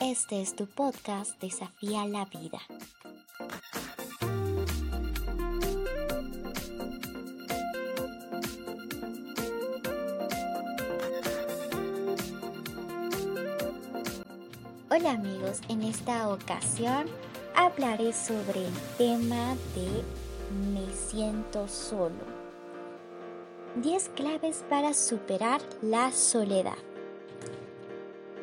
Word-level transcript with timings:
Este 0.00 0.40
es 0.40 0.56
tu 0.56 0.66
podcast 0.66 1.38
Desafía 1.40 2.06
la 2.06 2.24
Vida. 2.24 2.58
Hola 14.90 15.10
amigos, 15.10 15.60
en 15.68 15.82
esta 15.82 16.28
ocasión 16.30 17.06
hablaré 17.58 18.12
sobre 18.12 18.66
el 18.66 18.74
tema 18.98 19.56
de 19.74 20.04
me 20.72 20.86
siento 20.94 21.66
solo. 21.66 22.38
10 23.82 24.10
claves 24.10 24.64
para 24.70 24.94
superar 24.94 25.60
la 25.82 26.12
soledad. 26.12 26.78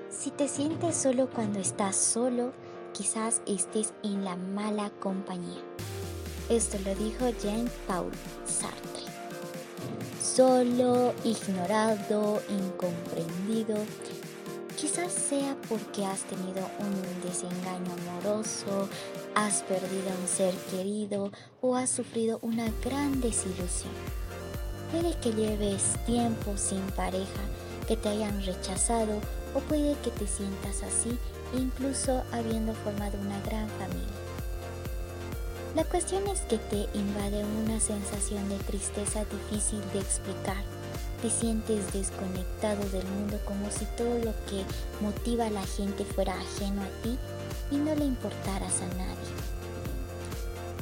Si 0.10 0.32
te 0.32 0.50
sientes 0.50 0.98
solo 0.98 1.30
cuando 1.30 1.60
estás 1.60 1.96
solo, 1.96 2.52
quizás 2.92 3.42
estés 3.48 3.94
en 4.04 4.26
la 4.26 4.36
mala 4.36 4.92
compañía. 5.00 5.64
Esto 6.50 6.78
lo 6.84 6.94
dijo 6.96 7.30
Jean-Paul 7.42 8.12
Sartre. 8.46 9.06
Solo, 10.22 11.14
ignorado, 11.24 12.42
incomprendido, 12.50 13.78
quizás 14.96 15.12
sea 15.12 15.58
porque 15.68 16.06
has 16.06 16.22
tenido 16.22 16.70
un 16.80 17.22
desengaño 17.22 17.92
amoroso, 18.22 18.88
has 19.36 19.62
perdido 19.64 20.10
a 20.10 20.22
un 20.22 20.28
ser 20.28 20.54
querido 20.72 21.32
o 21.60 21.76
has 21.76 21.90
sufrido 21.90 22.40
una 22.42 22.72
gran 22.82 23.20
desilusión. 23.20 23.92
Puede 24.92 25.18
que 25.20 25.34
lleves 25.34 25.98
tiempo 26.06 26.56
sin 26.56 26.80
pareja, 26.96 27.42
que 27.90 27.98
te 27.98 28.08
hayan 28.08 28.42
rechazado 28.46 29.20
o 29.54 29.60
puede 29.60 29.98
que 30.00 30.12
te 30.12 30.28
sientas 30.28 30.82
así 30.84 31.18
incluso 31.54 32.24
habiendo 32.32 32.74
formado 32.74 33.18
una 33.20 33.42
gran 33.42 33.68
familia. 33.72 34.08
La 35.76 35.84
cuestión 35.84 36.26
es 36.28 36.40
que 36.42 36.58
te 36.58 36.88
invade 36.98 37.44
una 37.44 37.82
sensación 37.82 38.48
de 38.48 38.58
tristeza 38.60 39.26
difícil 39.26 39.82
de 39.92 40.00
explicar. 40.00 40.75
Te 41.26 41.32
sientes 41.32 41.92
desconectado 41.92 42.88
del 42.90 43.04
mundo 43.08 43.40
como 43.46 43.72
si 43.72 43.84
todo 43.98 44.16
lo 44.20 44.32
que 44.46 44.64
motiva 45.02 45.48
a 45.48 45.50
la 45.50 45.66
gente 45.66 46.06
fuera 46.06 46.40
ajeno 46.40 46.84
a 46.84 47.02
ti 47.02 47.18
y 47.72 47.78
no 47.78 47.96
le 47.96 48.06
importaras 48.06 48.80
a 48.84 48.88
nadie. 48.90 49.34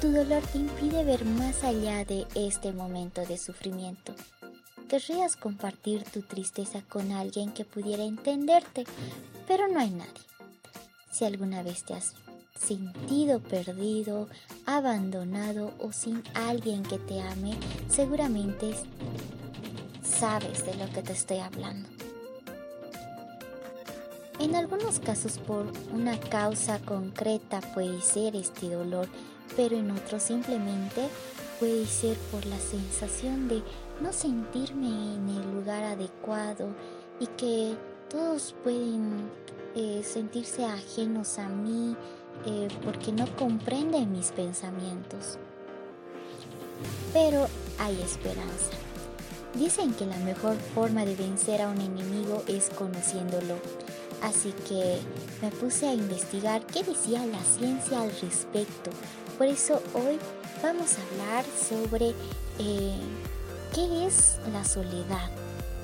Tu 0.02 0.12
dolor 0.12 0.44
te 0.52 0.58
impide 0.58 1.06
ver 1.06 1.24
más 1.24 1.64
allá 1.64 2.04
de 2.04 2.28
este 2.36 2.74
momento 2.74 3.22
de 3.26 3.38
sufrimiento 3.38 4.14
Querrías 4.90 5.38
compartir 5.38 6.04
tu 6.04 6.24
tristeza 6.24 6.82
con 6.90 7.14
alguien 7.14 7.54
que 7.54 7.64
pudiera 7.64 8.04
entenderte, 8.04 8.84
pero 9.48 9.70
no 9.70 9.80
hay 9.80 9.92
nadie. 9.92 10.12
Si 11.10 11.24
alguna 11.24 11.64
vez 11.64 11.86
te 11.86 11.94
has 11.94 12.16
sentido 12.60 13.40
perdido, 13.40 14.28
abandonado 14.66 15.74
o 15.80 15.94
sin 15.94 16.22
alguien 16.34 16.84
que 16.84 17.00
te 17.00 17.22
ame, 17.22 17.58
seguramente 17.88 18.76
sabes 20.14 20.66
de 20.66 20.76
lo 20.76 20.90
que 20.92 21.02
te 21.02 21.14
estoy 21.14 21.40
hablando. 21.40 21.90
En 24.40 24.56
algunos 24.56 25.00
casos 25.00 25.38
por 25.38 25.72
una 25.94 26.20
causa 26.20 26.80
concreta 26.80 27.62
puede 27.74 28.02
ser 28.02 28.36
este 28.36 28.70
dolor, 28.70 29.08
pero 29.56 29.78
en 29.78 29.92
otros 29.92 30.24
simplemente 30.24 31.08
puede 31.60 31.86
ser 31.86 32.18
por 32.32 32.46
la 32.46 32.58
sensación 32.60 33.48
de 33.48 33.64
no 34.02 34.12
sentirme 34.12 34.88
en 34.88 35.30
el 35.30 35.56
lugar 35.56 35.84
adecuado 35.84 36.70
y 37.20 37.28
que 37.28 37.76
todos 38.10 38.56
pueden 38.64 39.30
eh, 39.76 40.02
sentirse 40.04 40.66
ajenos 40.66 41.40
a 41.40 41.48
mí 41.48 41.96
eh, 42.46 42.68
porque 42.84 43.12
no 43.12 43.26
comprenden 43.36 44.12
mis 44.12 44.32
pensamientos. 44.32 45.38
Pero 47.14 47.48
hay 47.80 48.02
esperanza. 48.02 48.83
Dicen 49.54 49.94
que 49.94 50.06
la 50.06 50.18
mejor 50.18 50.58
forma 50.74 51.06
de 51.06 51.16
vencer 51.16 51.62
a 51.62 51.70
un 51.70 51.80
enemigo 51.80 52.44
es 52.48 52.70
conociéndolo. 52.72 53.56
Así 54.22 54.54
que 54.68 55.00
me 55.42 55.52
puse 55.52 55.88
a 55.88 55.94
investigar 55.94 56.66
qué 56.66 56.84
decía 56.84 57.26
la 57.26 57.44
ciencia 57.44 58.02
al 58.02 58.12
respecto. 58.20 58.90
Por 59.38 59.48
eso 59.48 59.82
hoy 59.94 60.18
vamos 60.64 60.96
a 60.98 61.02
hablar 61.04 61.46
sobre 61.70 62.16
eh, 62.58 62.98
qué 63.76 64.08
es 64.08 64.38
la 64.52 64.64
soledad, 64.64 65.30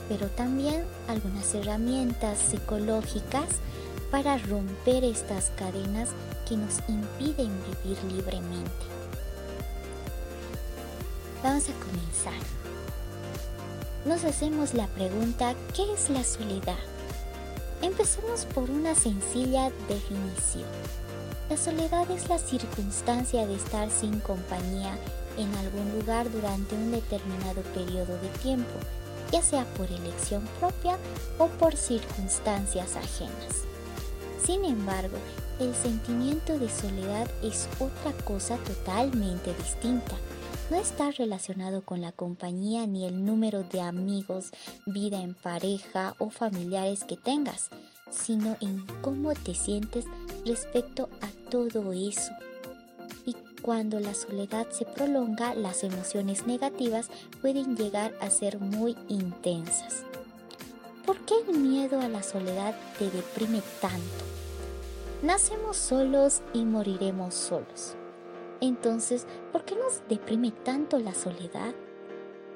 pero 0.08 0.28
también 0.30 0.84
algunas 1.08 1.54
herramientas 1.54 2.40
psicológicas 2.40 3.50
para 4.10 4.38
romper 4.38 5.04
estas 5.04 5.52
cadenas 5.52 6.10
que 6.48 6.58
nos 6.58 6.80
impiden 6.88 7.52
vivir 7.84 8.04
libremente. 8.12 8.86
Vamos 11.44 11.66
a 11.70 11.74
comenzar. 11.74 12.69
Nos 14.06 14.24
hacemos 14.24 14.74
la 14.74 14.88
pregunta, 14.88 15.56
¿qué 15.76 15.92
es 15.92 16.10
la 16.10 16.24
soledad? 16.24 16.78
Empecemos 17.82 18.46
por 18.46 18.70
una 18.70 18.96
sencilla 18.96 19.72
definición. 19.90 20.70
La 21.50 21.58
soledad 21.58 22.10
es 22.10 22.30
la 22.30 22.40
circunstancia 22.40 23.46
de 23.46 23.56
estar 23.56 23.92
sin 23.92 24.22
compañía 24.22 24.98
en 25.38 25.54
algún 25.56 26.00
lugar 26.00 26.32
durante 26.32 26.76
un 26.76 26.92
determinado 26.92 27.62
periodo 27.74 28.18
de 28.22 28.30
tiempo, 28.42 28.72
ya 29.34 29.42
sea 29.42 29.66
por 29.74 29.92
elección 29.92 30.48
propia 30.62 30.98
o 31.38 31.48
por 31.48 31.76
circunstancias 31.76 32.96
ajenas. 32.96 33.66
Sin 34.42 34.64
embargo, 34.64 35.18
el 35.60 35.76
sentimiento 35.76 36.58
de 36.58 36.70
soledad 36.70 37.30
es 37.44 37.68
otra 37.80 38.14
cosa 38.24 38.56
totalmente 38.60 39.54
distinta. 39.56 40.16
No 40.70 40.78
está 40.78 41.10
relacionado 41.10 41.82
con 41.82 42.00
la 42.00 42.12
compañía 42.12 42.86
ni 42.86 43.06
el 43.06 43.26
número 43.26 43.64
de 43.64 43.82
amigos, 43.82 44.52
vida 44.86 45.20
en 45.20 45.34
pareja 45.34 46.14
o 46.20 46.30
familiares 46.30 47.04
que 47.06 47.18
tengas, 47.18 47.70
sino 48.12 48.56
en 48.62 48.86
cómo 49.02 49.34
te 49.34 49.56
sientes 49.56 50.06
respecto 50.46 51.10
a 51.22 51.50
todo 51.50 51.92
eso. 51.92 52.32
Y 53.26 53.36
cuando 53.64 54.00
la 54.00 54.14
soledad 54.14 54.68
se 54.70 54.86
prolonga, 54.86 55.56
las 55.56 55.84
emociones 55.84 56.46
negativas 56.46 57.10
pueden 57.42 57.76
llegar 57.76 58.14
a 58.22 58.30
ser 58.30 58.60
muy 58.60 58.96
intensas. 59.08 60.04
¿Por 61.04 61.18
qué 61.26 61.34
el 61.48 61.58
miedo 61.58 62.00
a 62.00 62.08
la 62.08 62.22
soledad 62.22 62.76
te 63.00 63.10
deprime 63.10 63.64
tanto? 63.82 64.24
Nacemos 65.24 65.78
solos 65.78 66.44
y 66.54 66.64
moriremos 66.64 67.34
solos. 67.34 67.96
Entonces, 68.62 69.26
¿por 69.52 69.64
qué 69.64 69.76
nos 69.76 70.02
deprime 70.10 70.52
tanto 70.52 71.00
la 71.00 71.14
soledad? 71.14 71.74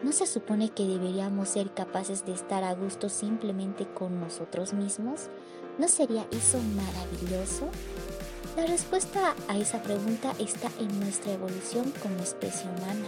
¿No 0.03 0.11
se 0.11 0.27
supone 0.27 0.69
que 0.69 0.85
deberíamos 0.85 1.49
ser 1.49 1.73
capaces 1.73 2.25
de 2.25 2.33
estar 2.33 2.63
a 2.65 2.73
gusto 2.73 3.07
simplemente 3.07 3.87
con 3.87 4.19
nosotros 4.19 4.73
mismos? 4.73 5.29
¿No 5.77 5.87
sería 5.87 6.27
eso 6.31 6.59
maravilloso? 6.75 7.69
La 8.57 8.65
respuesta 8.65 9.33
a 9.47 9.57
esa 9.57 9.81
pregunta 9.81 10.33
está 10.39 10.69
en 10.79 10.99
nuestra 10.99 11.31
evolución 11.31 11.93
como 12.01 12.19
especie 12.19 12.69
humana. 12.69 13.07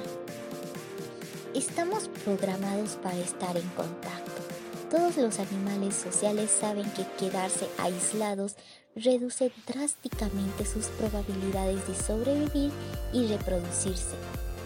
Estamos 1.53 2.07
programados 2.24 2.97
para 3.03 3.18
estar 3.18 3.56
en 3.57 3.68
contacto. 3.69 4.55
Todos 4.89 5.17
los 5.17 5.39
animales 5.39 5.95
sociales 5.95 6.51
saben 6.51 6.89
que 6.91 7.05
quedarse 7.17 7.67
aislados 7.77 8.55
reduce 8.95 9.51
drásticamente 9.67 10.65
sus 10.65 10.85
probabilidades 10.87 11.87
de 11.87 11.95
sobrevivir 11.95 12.71
y 13.11 13.27
reproducirse, 13.27 14.15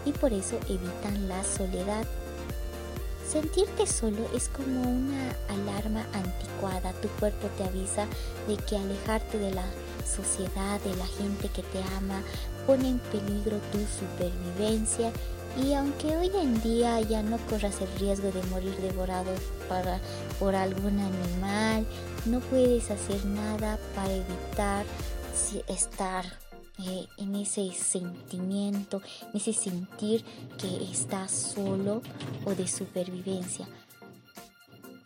y 0.06 0.12
por 0.12 0.34
eso 0.34 0.58
evitan 0.68 1.28
la 1.28 1.44
soledad 1.44 2.06
Sentirte 3.30 3.86
solo 3.86 4.28
es 4.36 4.50
como 4.50 4.82
una 4.82 5.36
alarma 5.50 6.04
anticuada. 6.14 6.92
Tu 7.00 7.08
cuerpo 7.20 7.48
te 7.58 7.64
avisa 7.64 8.08
de 8.48 8.58
que 8.58 8.76
alejarte 8.76 9.38
de 9.38 9.54
la 9.54 9.66
sociedad, 10.04 10.82
de 10.82 10.96
la 10.96 11.06
gente 11.06 11.48
que 11.50 11.62
te 11.62 11.78
ama, 11.96 12.24
pone 12.66 12.90
en 12.90 12.98
peligro 12.98 13.60
tu 13.72 13.78
supervivencia. 14.00 15.12
Y 15.62 15.74
aunque 15.74 16.16
hoy 16.16 16.32
en 16.36 16.62
día 16.62 17.02
ya 17.02 17.22
no 17.22 17.38
corras 17.50 17.82
el 17.82 18.00
riesgo 18.00 18.32
de 18.32 18.42
morir 18.44 18.76
devorado 18.78 19.32
por 20.40 20.56
algún 20.56 21.00
animal, 21.00 21.86
no 22.26 22.40
puedes 22.40 22.90
hacer 22.90 23.26
nada 23.26 23.78
para 23.94 24.14
evitar 24.14 24.86
estar 25.68 26.26
eh, 26.80 27.08
en 27.18 27.36
ese 27.36 27.72
sentimiento, 27.74 29.02
en 29.34 29.38
ese 29.38 29.52
sentir 29.52 30.24
que 30.58 30.92
estás 30.92 31.32
solo 31.32 32.02
o 32.46 32.56
de 32.56 32.68
supervivencia. 32.68 33.68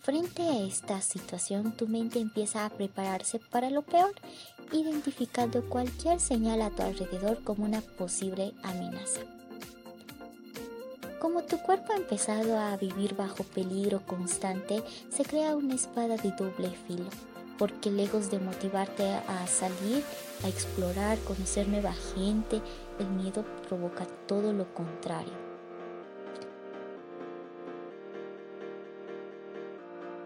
Frente 0.01 0.43
a 0.43 0.59
esta 0.59 1.01
situación, 1.01 1.71
tu 1.71 1.87
mente 1.87 2.19
empieza 2.19 2.65
a 2.65 2.69
prepararse 2.69 3.39
para 3.39 3.69
lo 3.69 3.81
peor, 3.81 4.13
identificando 4.71 5.67
cualquier 5.67 6.19
señal 6.19 6.61
a 6.61 6.69
tu 6.69 6.83
alrededor 6.83 7.43
como 7.43 7.63
una 7.63 7.81
posible 7.81 8.53
amenaza. 8.63 9.21
Como 11.23 11.41
tu 11.43 11.57
cuerpo 11.59 11.93
ha 11.93 11.95
empezado 11.95 12.59
a 12.59 12.75
vivir 12.75 13.15
bajo 13.15 13.45
peligro 13.45 14.01
constante, 14.05 14.83
se 15.09 15.23
crea 15.23 15.55
una 15.55 15.73
espada 15.73 16.17
de 16.17 16.31
doble 16.31 16.69
filo, 16.85 17.09
porque 17.57 17.89
lejos 17.89 18.29
de 18.29 18.39
motivarte 18.39 19.09
a 19.09 19.47
salir, 19.47 20.03
a 20.43 20.49
explorar, 20.49 21.17
conocer 21.19 21.69
nueva 21.69 21.93
gente, 21.93 22.61
el 22.99 23.07
miedo 23.07 23.45
provoca 23.69 24.05
todo 24.27 24.51
lo 24.51 24.73
contrario 24.73 25.53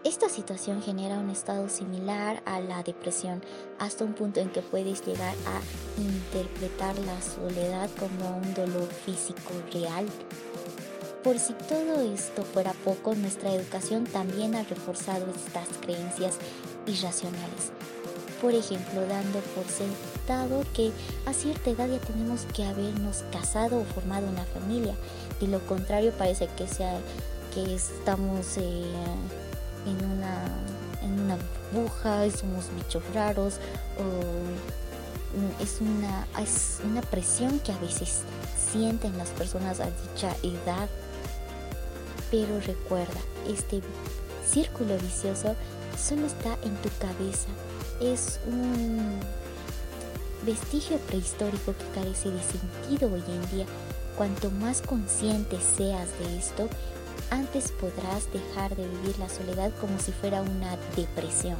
Esta 0.08 0.30
situación 0.30 0.80
genera 0.80 1.18
un 1.18 1.28
estado 1.28 1.68
similar 1.68 2.42
a 2.46 2.60
la 2.60 2.82
depresión, 2.82 3.42
hasta 3.78 4.04
un 4.04 4.14
punto 4.14 4.40
en 4.40 4.48
que 4.48 4.62
puedes 4.62 5.04
llegar 5.04 5.34
a 5.46 6.00
interpretar 6.00 6.98
la 7.00 7.20
soledad 7.20 7.90
como 7.98 8.38
un 8.38 8.54
dolor 8.54 8.88
físico 8.88 9.52
real. 9.70 10.06
Por 11.22 11.38
si 11.38 11.52
todo 11.52 12.00
esto 12.00 12.42
fuera 12.42 12.72
poco, 12.84 13.14
nuestra 13.14 13.52
educación 13.52 14.04
también 14.04 14.54
ha 14.54 14.62
reforzado 14.62 15.26
estas 15.30 15.68
creencias 15.80 16.36
irracionales. 16.86 17.72
Por 18.40 18.54
ejemplo, 18.54 19.00
dando 19.06 19.40
por 19.54 19.64
sentado 19.66 20.64
que 20.72 20.92
a 21.26 21.32
cierta 21.32 21.70
edad 21.70 21.88
ya 21.88 21.98
tenemos 21.98 22.46
que 22.54 22.64
habernos 22.64 23.24
casado 23.32 23.80
o 23.80 23.84
formado 23.84 24.28
una 24.28 24.44
familia. 24.44 24.94
De 25.40 25.48
lo 25.48 25.58
contrario, 25.66 26.12
parece 26.16 26.48
que, 26.56 26.66
sea, 26.68 26.98
que 27.52 27.74
estamos... 27.74 28.56
Eh, 28.58 28.84
en 29.86 30.04
una, 30.04 30.44
en 31.02 31.20
una 31.20 31.38
burbuja 31.72 32.26
y 32.26 32.30
somos 32.30 32.66
bichos 32.76 33.02
raros 33.14 33.54
es 35.60 35.80
una, 35.80 36.26
es 36.40 36.80
una 36.84 37.00
presión 37.02 37.58
que 37.60 37.72
a 37.72 37.78
veces 37.78 38.22
sienten 38.72 39.16
las 39.18 39.28
personas 39.30 39.80
a 39.80 39.86
dicha 39.86 40.34
edad. 40.42 40.88
Pero 42.30 42.60
recuerda, 42.60 43.20
este 43.48 43.80
círculo 44.46 44.96
vicioso 44.98 45.54
solo 45.96 46.26
está 46.26 46.58
en 46.62 46.74
tu 46.76 46.88
cabeza. 46.98 47.48
Es 48.00 48.40
un 48.46 49.18
vestigio 50.44 50.98
prehistórico 50.98 51.74
que 51.76 52.00
carece 52.00 52.30
de 52.30 52.42
sentido 52.42 53.12
hoy 53.12 53.22
en 53.26 53.56
día. 53.56 53.66
Cuanto 54.16 54.50
más 54.50 54.82
consciente 54.82 55.58
seas 55.60 56.08
de 56.18 56.38
esto, 56.38 56.68
antes 57.30 57.72
podrás 57.72 58.32
dejar 58.32 58.74
de 58.76 58.86
vivir 58.86 59.18
la 59.18 59.28
soledad 59.28 59.72
como 59.80 59.98
si 59.98 60.12
fuera 60.12 60.42
una 60.42 60.76
depresión. 60.96 61.56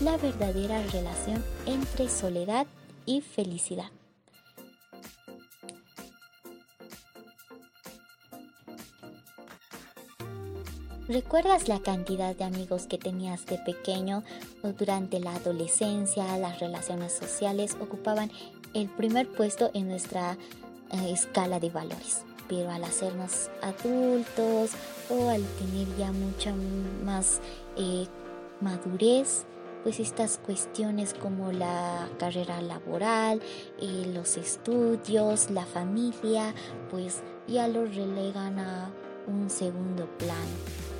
La 0.00 0.16
verdadera 0.16 0.82
relación 0.92 1.44
entre 1.66 2.08
soledad 2.08 2.66
y 3.06 3.20
felicidad. 3.20 3.90
¿Recuerdas 11.12 11.68
la 11.68 11.78
cantidad 11.78 12.34
de 12.34 12.44
amigos 12.44 12.86
que 12.86 12.96
tenías 12.96 13.44
de 13.44 13.58
pequeño 13.58 14.24
o 14.62 14.68
durante 14.68 15.20
la 15.20 15.34
adolescencia? 15.34 16.38
Las 16.38 16.58
relaciones 16.58 17.12
sociales 17.12 17.76
ocupaban 17.82 18.30
el 18.72 18.88
primer 18.88 19.28
puesto 19.28 19.70
en 19.74 19.88
nuestra 19.88 20.38
eh, 20.90 21.12
escala 21.12 21.60
de 21.60 21.68
valores 21.68 22.24
pero 22.48 22.70
al 22.70 22.84
hacernos 22.84 23.50
adultos 23.60 24.70
o 25.10 25.28
al 25.28 25.42
tener 25.58 25.86
ya 25.98 26.12
mucha 26.12 26.54
más 27.04 27.40
eh, 27.76 28.06
madurez, 28.60 29.44
pues 29.82 30.00
estas 30.00 30.38
cuestiones 30.38 31.14
como 31.14 31.52
la 31.52 32.08
carrera 32.18 32.60
laboral, 32.60 33.40
eh, 33.80 34.10
los 34.12 34.36
estudios, 34.36 35.50
la 35.50 35.64
familia, 35.64 36.54
pues 36.90 37.22
ya 37.46 37.68
lo 37.68 37.84
relegan 37.84 38.58
a 38.58 38.90
un 39.26 39.48
segundo 39.48 40.06
plano. 40.18 40.91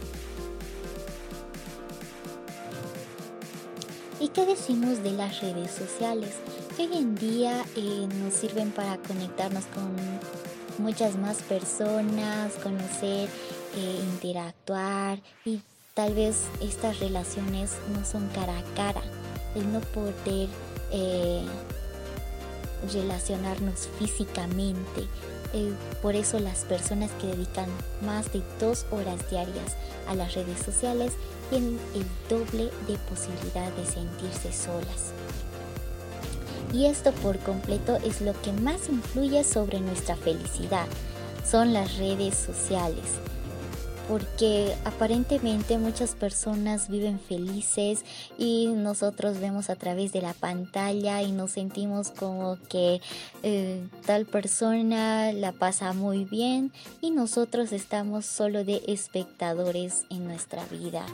¿Y 4.22 4.28
qué 4.28 4.46
decimos 4.46 5.02
de 5.02 5.10
las 5.10 5.40
redes 5.40 5.72
sociales? 5.72 6.36
hoy 6.78 6.96
en 6.96 7.16
día 7.16 7.64
eh, 7.74 8.06
nos 8.22 8.34
sirven 8.34 8.70
para 8.70 8.96
conectarnos 8.98 9.64
con 9.74 9.96
muchas 10.78 11.16
más 11.16 11.42
personas, 11.42 12.52
conocer, 12.62 13.28
eh, 13.76 14.00
interactuar 14.14 15.18
y 15.44 15.60
tal 15.94 16.14
vez 16.14 16.44
estas 16.60 17.00
relaciones 17.00 17.72
no 17.92 18.04
son 18.04 18.28
cara 18.28 18.56
a 18.56 18.74
cara, 18.76 19.02
el 19.56 19.72
no 19.72 19.80
poder 19.80 20.48
eh, 20.92 21.44
relacionarnos 22.92 23.88
físicamente. 23.98 25.08
Por 26.00 26.14
eso 26.14 26.38
las 26.38 26.60
personas 26.60 27.10
que 27.20 27.26
dedican 27.26 27.68
más 28.06 28.32
de 28.32 28.40
dos 28.60 28.86
horas 28.92 29.28
diarias 29.28 29.76
a 30.06 30.14
las 30.14 30.32
redes 30.34 30.60
sociales 30.60 31.12
tienen 31.52 31.78
el 31.94 32.06
doble 32.30 32.70
de 32.88 32.96
posibilidad 33.10 33.70
de 33.72 33.84
sentirse 33.84 34.52
solas 34.52 35.12
y 36.72 36.86
esto 36.86 37.12
por 37.12 37.38
completo 37.40 37.96
es 37.96 38.22
lo 38.22 38.32
que 38.40 38.52
más 38.52 38.88
influye 38.88 39.44
sobre 39.44 39.78
nuestra 39.78 40.16
felicidad. 40.16 40.86
Son 41.44 41.74
las 41.74 41.98
redes 41.98 42.34
sociales. 42.34 43.04
Porque 44.08 44.74
aparentemente 44.84 45.78
muchas 45.78 46.14
personas 46.14 46.88
viven 46.88 47.20
felices 47.20 48.04
y 48.36 48.66
nosotros 48.66 49.38
vemos 49.38 49.70
a 49.70 49.76
través 49.76 50.12
de 50.12 50.20
la 50.20 50.34
pantalla 50.34 51.22
y 51.22 51.32
nos 51.32 51.52
sentimos 51.52 52.10
como 52.10 52.58
que 52.68 53.00
eh, 53.42 53.86
tal 54.04 54.26
persona 54.26 55.32
la 55.32 55.52
pasa 55.52 55.92
muy 55.92 56.24
bien 56.24 56.72
y 57.00 57.10
nosotros 57.10 57.72
estamos 57.72 58.26
solo 58.26 58.64
de 58.64 58.82
espectadores 58.86 60.04
en 60.10 60.26
nuestra 60.26 60.64
vida 60.66 61.06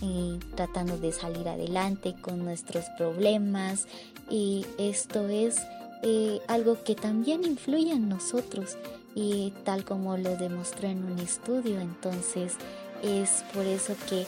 y 0.00 0.38
tratando 0.56 0.98
de 0.98 1.12
salir 1.12 1.48
adelante 1.48 2.14
con 2.20 2.44
nuestros 2.44 2.86
problemas. 2.98 3.86
Y 4.28 4.66
esto 4.78 5.28
es 5.28 5.56
eh, 6.02 6.40
algo 6.48 6.82
que 6.82 6.96
también 6.96 7.44
influye 7.44 7.92
en 7.92 8.08
nosotros 8.08 8.76
y 9.14 9.52
tal 9.64 9.84
como 9.84 10.16
lo 10.16 10.36
demostró 10.36 10.88
en 10.88 11.04
un 11.04 11.18
estudio 11.18 11.80
entonces 11.80 12.56
es 13.02 13.44
por 13.52 13.66
eso 13.66 13.94
que 14.08 14.26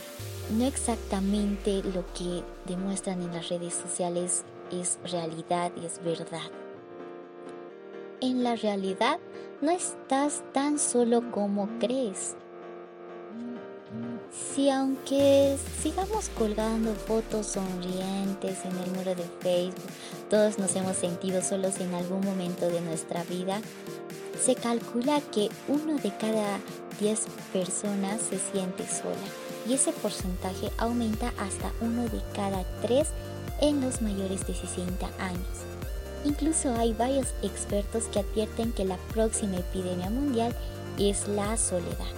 no 0.59 0.67
exactamente 0.67 1.83
lo 1.83 2.05
que 2.13 2.43
demuestran 2.67 3.23
en 3.23 3.33
las 3.33 3.49
redes 3.49 3.75
sociales 3.75 4.45
es 4.71 4.99
realidad 5.11 5.73
y 5.81 5.87
es 5.87 6.03
verdad. 6.03 6.51
En 8.21 8.43
la 8.43 8.57
realidad 8.57 9.19
no 9.61 9.71
estás 9.71 10.43
tan 10.53 10.79
solo 10.79 11.31
como 11.31 11.69
crees. 11.79 12.37
Si 14.33 14.69
aunque 14.69 15.57
sigamos 15.81 16.29
colgando 16.31 16.93
fotos 16.95 17.47
sonrientes 17.47 18.65
en 18.65 18.77
el 18.79 18.91
muro 18.91 19.15
de 19.15 19.25
Facebook, 19.41 19.91
todos 20.29 20.59
nos 20.59 20.75
hemos 20.75 20.97
sentido 20.97 21.41
solos 21.43 21.79
en 21.81 21.95
algún 21.95 22.21
momento 22.21 22.69
de 22.69 22.81
nuestra 22.81 23.23
vida, 23.25 23.61
se 24.45 24.55
calcula 24.57 25.23
que 25.33 25.49
uno 25.69 25.95
de 25.95 26.15
cada 26.19 26.59
10 27.01 27.21
personas 27.53 28.21
se 28.21 28.39
siente 28.39 28.87
sola 28.87 29.17
y 29.67 29.73
ese 29.73 29.91
porcentaje 29.93 30.71
aumenta 30.77 31.33
hasta 31.39 31.73
uno 31.81 32.03
de 32.03 32.21
cada 32.35 32.63
3 32.83 33.09
en 33.63 33.81
los 33.81 34.03
mayores 34.03 34.47
de 34.47 34.55
60 34.55 35.07
años. 35.19 35.65
Incluso 36.27 36.75
hay 36.75 36.93
varios 36.93 37.29
expertos 37.43 38.05
que 38.05 38.19
advierten 38.19 38.73
que 38.73 38.85
la 38.85 38.99
próxima 39.15 39.57
epidemia 39.57 40.11
mundial 40.11 40.55
es 40.99 41.27
la 41.27 41.57
soledad. 41.57 42.13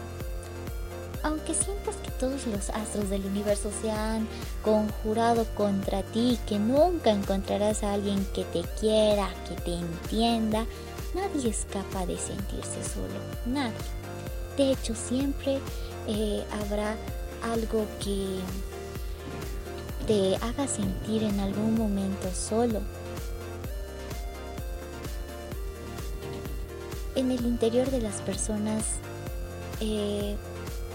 Aunque 1.22 1.54
sientas 1.54 1.96
que 1.96 2.10
todos 2.12 2.46
los 2.46 2.70
astros 2.70 3.08
del 3.08 3.24
universo 3.24 3.70
se 3.82 3.90
han 3.90 4.26
conjurado 4.64 5.44
contra 5.54 6.02
ti, 6.02 6.38
que 6.46 6.58
nunca 6.58 7.10
encontrarás 7.10 7.82
a 7.82 7.94
alguien 7.94 8.24
que 8.34 8.44
te 8.44 8.62
quiera, 8.80 9.28
que 9.48 9.54
te 9.60 9.74
entienda, 9.74 10.66
nadie 11.16 11.50
es 11.50 11.66
capaz 11.72 12.06
de 12.06 12.16
sentirse 12.16 12.84
solo, 12.84 13.18
nadie. 13.46 13.74
De 14.56 14.70
hecho, 14.70 14.94
siempre 14.94 15.58
eh, 16.06 16.44
habrá 16.52 16.96
algo 17.42 17.84
que 17.98 18.38
te 20.06 20.36
haga 20.36 20.68
sentir 20.68 21.24
en 21.24 21.40
algún 21.40 21.74
momento 21.74 22.30
solo. 22.32 22.80
En 27.16 27.32
el 27.32 27.44
interior 27.44 27.90
de 27.90 28.00
las 28.00 28.20
personas 28.20 28.84
eh, 29.80 30.36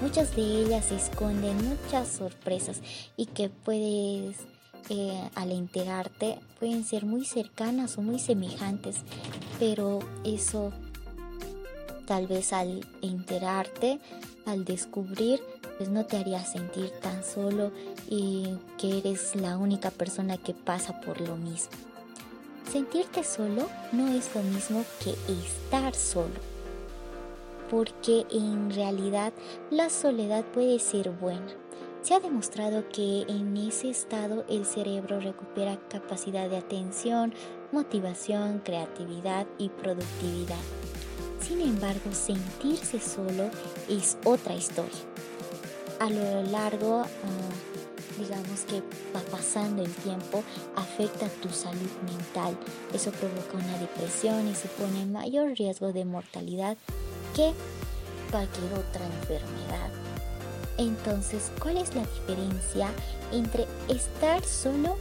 Muchas 0.02 0.36
de 0.36 0.42
ellas 0.42 0.92
esconden 0.92 1.58
muchas 1.58 2.08
sorpresas 2.08 2.82
y 3.18 3.28
que 3.28 3.50
puedes, 3.50 4.36
eh, 4.90 5.30
al 5.36 5.52
enterarte, 5.52 6.40
pueden 6.60 6.84
ser 6.86 7.06
muy 7.06 7.24
cercanas 7.24 8.00
o 8.00 8.02
muy 8.02 8.18
semejantes, 8.18 9.04
pero 9.62 10.00
eso 10.24 10.74
tal 12.08 12.26
vez 12.26 12.52
al 12.52 12.84
enterarte, 13.04 14.00
al 14.48 14.66
descubrir, 14.66 15.40
pues 15.78 15.88
no 15.88 16.04
te 16.04 16.18
haría 16.18 16.44
sentir 16.44 16.90
tan 17.00 17.24
solo 17.24 17.72
y 18.10 18.56
que 18.80 18.98
eres 18.98 19.36
la 19.36 19.60
única 19.60 19.92
persona 19.92 20.40
que 20.40 20.56
pasa 20.56 21.00
por 21.02 21.22
lo 21.22 21.36
mismo. 21.36 21.70
Sentirte 22.72 23.24
solo 23.24 23.70
no 23.92 24.08
es 24.08 24.34
lo 24.34 24.42
mismo 24.42 24.84
que 25.04 25.12
estar 25.32 25.94
solo, 25.94 26.40
porque 27.70 28.26
en 28.32 28.72
realidad 28.72 29.32
la 29.70 29.92
soledad 29.92 30.44
puede 30.44 30.80
ser 30.80 31.12
buena. 31.12 31.61
Se 32.02 32.16
ha 32.16 32.20
demostrado 32.20 32.90
que 32.90 33.24
en 33.28 33.56
ese 33.58 33.90
estado 33.90 34.44
el 34.50 34.66
cerebro 34.66 35.20
recupera 35.20 35.80
capacidad 35.90 36.50
de 36.50 36.58
atención, 36.58 37.34
motivación, 37.72 38.60
creatividad 38.60 39.46
y 39.58 39.70
productividad. 39.70 40.62
Sin 41.40 41.62
embargo, 41.62 42.12
sentirse 42.12 43.00
solo 43.00 43.50
es 43.88 44.18
otra 44.26 44.56
historia 44.56 45.12
a 46.02 46.10
lo 46.10 46.42
largo, 46.50 47.02
ah, 47.04 47.08
digamos 48.18 48.62
que 48.62 48.82
va 49.16 49.22
pasando 49.30 49.84
el 49.84 49.94
tiempo, 49.94 50.44
afecta 50.76 51.28
tu 51.44 51.50
salud 51.50 51.92
mental. 52.08 52.58
Eso 52.92 53.12
provoca 53.12 53.64
una 53.64 53.78
depresión 53.78 54.48
y 54.48 54.56
supone 54.56 55.06
mayor 55.06 55.56
riesgo 55.56 55.94
de 55.94 56.06
mortalidad 56.06 56.76
que 57.36 57.54
cualquier 58.32 58.74
otra 58.74 59.06
enfermedad. 59.06 60.11
Entonces, 60.78 61.52
¿cuál 61.60 61.78
es 61.78 61.94
la 61.96 62.02
diferencia 62.02 62.90
entre 63.32 63.68
estar 63.88 64.44
solo 64.44 64.98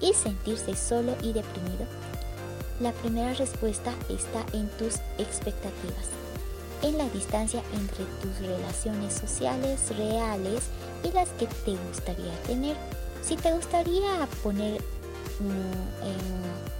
y 0.00 0.12
sentirse 0.14 0.74
solo 0.76 1.14
y 1.22 1.32
deprimido? 1.32 1.86
La 2.80 2.92
primera 2.92 3.34
respuesta 3.34 3.92
está 4.08 4.44
en 4.52 4.68
tus 4.78 4.96
expectativas 5.18 6.18
en 6.82 6.98
la 6.98 7.08
distancia 7.10 7.62
entre 7.74 8.04
tus 8.22 8.38
relaciones 8.46 9.14
sociales 9.14 9.80
reales 9.96 10.62
y 11.02 11.12
las 11.12 11.28
que 11.30 11.46
te 11.46 11.76
gustaría 11.88 12.32
tener. 12.46 12.76
Si 13.22 13.36
te 13.36 13.52
gustaría 13.52 14.28
poner 14.42 14.80
mm, 15.40 16.06
en, 16.06 16.77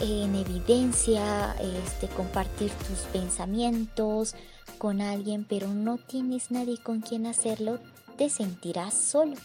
evidencia, 0.00 1.54
este, 1.60 2.08
compartir 2.08 2.70
tus 2.70 3.00
pensamientos 3.12 4.34
con 4.78 5.00
alguien, 5.00 5.44
pero 5.48 5.68
no 5.68 5.98
tienes 5.98 6.50
nadie 6.50 6.78
con 6.78 7.00
quien 7.00 7.26
hacerlo, 7.26 7.78
te 8.16 8.30
sentirás 8.30 8.94
solo. 8.94 9.36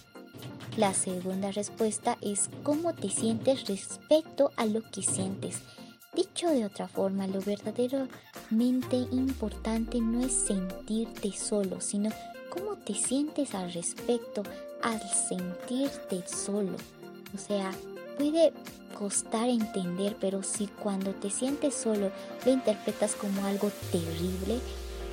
La 0.78 0.94
segunda 0.94 1.52
respuesta 1.52 2.18
es 2.22 2.50
cómo 2.64 2.94
te 2.94 3.10
sientes 3.10 3.68
respecto 3.68 4.52
a 4.58 4.66
lo 4.66 4.82
que 4.82 5.02
sientes. 5.02 5.62
Dicho 6.14 6.50
de 6.50 6.66
otra 6.66 6.88
forma, 6.88 7.28
lo 7.28 7.42
verdaderamente 7.42 8.96
importante 9.12 10.00
no 10.00 10.26
es 10.26 10.34
sentirte 10.34 11.32
solo, 11.32 11.82
sino 11.82 12.10
cómo 12.50 12.76
te 12.78 12.94
sientes 12.94 13.54
al 13.54 13.72
respecto 13.74 14.44
al 14.82 15.02
sentirte 15.10 16.24
solo. 16.28 16.78
O 17.34 17.38
sea, 17.38 17.72
puede 18.18 18.54
costar 18.96 19.48
entender, 19.50 20.16
pero 20.20 20.42
si 20.42 20.66
cuando 20.68 21.14
te 21.14 21.30
sientes 21.30 21.76
solo 21.76 22.10
lo 22.46 22.52
interpretas 22.52 23.14
como 23.16 23.46
algo 23.46 23.70
terrible, 23.92 24.60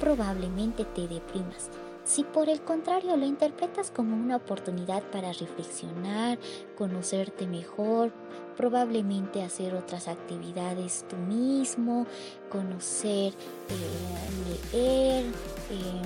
probablemente 0.00 0.86
te 0.86 1.06
deprimas. 1.06 1.68
Si 2.04 2.24
por 2.24 2.48
el 2.48 2.62
contrario 2.62 3.16
lo 3.16 3.24
interpretas 3.26 3.92
como 3.92 4.16
una 4.16 4.36
oportunidad 4.36 5.02
para 5.04 5.32
reflexionar, 5.32 6.38
conocerte 6.76 7.46
mejor, 7.46 8.12
probablemente 8.56 9.42
hacer 9.42 9.74
otras 9.74 10.08
actividades 10.08 11.04
tú 11.08 11.16
mismo, 11.16 12.06
conocer, 12.50 13.32
eh, 13.68 14.72
leer, 14.72 15.24
em, 15.70 16.02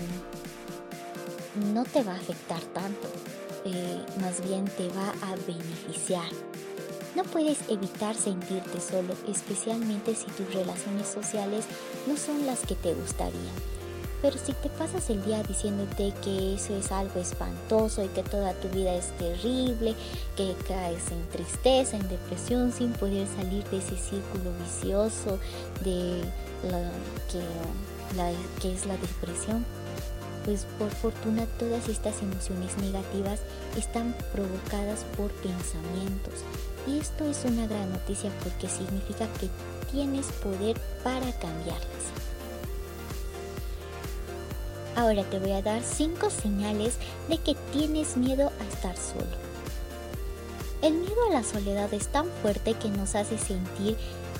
no 1.73 1.85
te 1.85 2.03
va 2.03 2.13
a 2.13 2.17
afectar 2.17 2.61
tanto, 2.75 3.09
eh, 3.65 4.03
más 4.21 4.47
bien 4.47 4.67
te 4.67 4.89
va 4.89 5.15
a 5.23 5.35
beneficiar. 5.47 6.29
No 7.17 7.25
puedes 7.25 7.67
evitar 7.71 8.15
sentirte 8.15 8.79
solo, 8.79 9.15
especialmente 9.27 10.15
si 10.15 10.27
tus 10.27 10.53
relaciones 10.53 11.09
sociales 11.09 11.65
no 12.07 12.15
son 12.15 12.45
las 12.45 12.61
que 12.61 12.75
te 12.75 12.93
gustarían. 12.93 13.55
Pero 14.21 14.37
si 14.37 14.53
te 14.53 14.69
pasas 14.69 15.09
el 15.09 15.25
día 15.25 15.43
diciéndote 15.43 16.13
que 16.23 16.57
eso 16.57 16.77
es 16.77 16.93
algo 16.93 17.19
espantoso 17.19 18.05
y 18.05 18.09
que 18.09 18.23
toda 18.23 18.53
tu 18.53 18.69
vida 18.69 18.95
es 18.95 19.17
terrible, 19.17 19.95
que 20.37 20.55
caes 20.69 21.11
en 21.11 21.27
tristeza, 21.31 21.97
en 21.97 22.07
depresión, 22.07 22.71
sin 22.71 22.93
poder 22.93 23.27
salir 23.27 23.65
de 23.71 23.79
ese 23.79 23.97
círculo 23.97 24.53
vicioso 24.63 25.39
de 25.85 26.21
que 28.61 28.75
es 28.75 28.85
la 28.85 28.99
depresión, 28.99 29.65
pues 30.45 30.67
por 30.79 30.91
fortuna 30.91 31.47
todas 31.59 31.89
estas 31.89 32.21
emociones 32.21 32.77
negativas 32.77 33.41
están 33.75 34.15
provocadas 34.35 35.07
por 35.17 35.31
pensamientos. 35.31 36.45
Y 36.87 36.99
esto 36.99 37.25
es 37.25 37.45
una 37.45 37.67
gran 37.67 37.91
noticia 37.93 38.31
porque 38.43 38.69
significa 38.69 39.27
que 39.41 39.49
tienes 39.91 40.27
poder 40.43 40.81
para 41.03 41.33
cambiarlas. 41.39 42.07
Ahora 44.95 45.25
te 45.25 45.39
voy 45.39 45.53
a 45.53 45.63
dar 45.63 45.83
5 45.83 46.31
señales 46.31 46.97
de 47.29 47.39
que 47.39 47.55
tienes 47.73 48.17
miedo 48.17 48.51
a 48.61 48.65
estar 48.73 48.97
solo. 48.97 49.27
El 50.81 50.95
miedo 50.95 51.17
a 51.29 51.35
la 51.35 51.43
soledad 51.43 51.93
es 51.93 52.09
tan 52.09 52.27
fuerte 52.43 52.75
que 52.75 52.89
nos 52.89 53.15
hace 53.15 53.37
sentir 53.37 53.97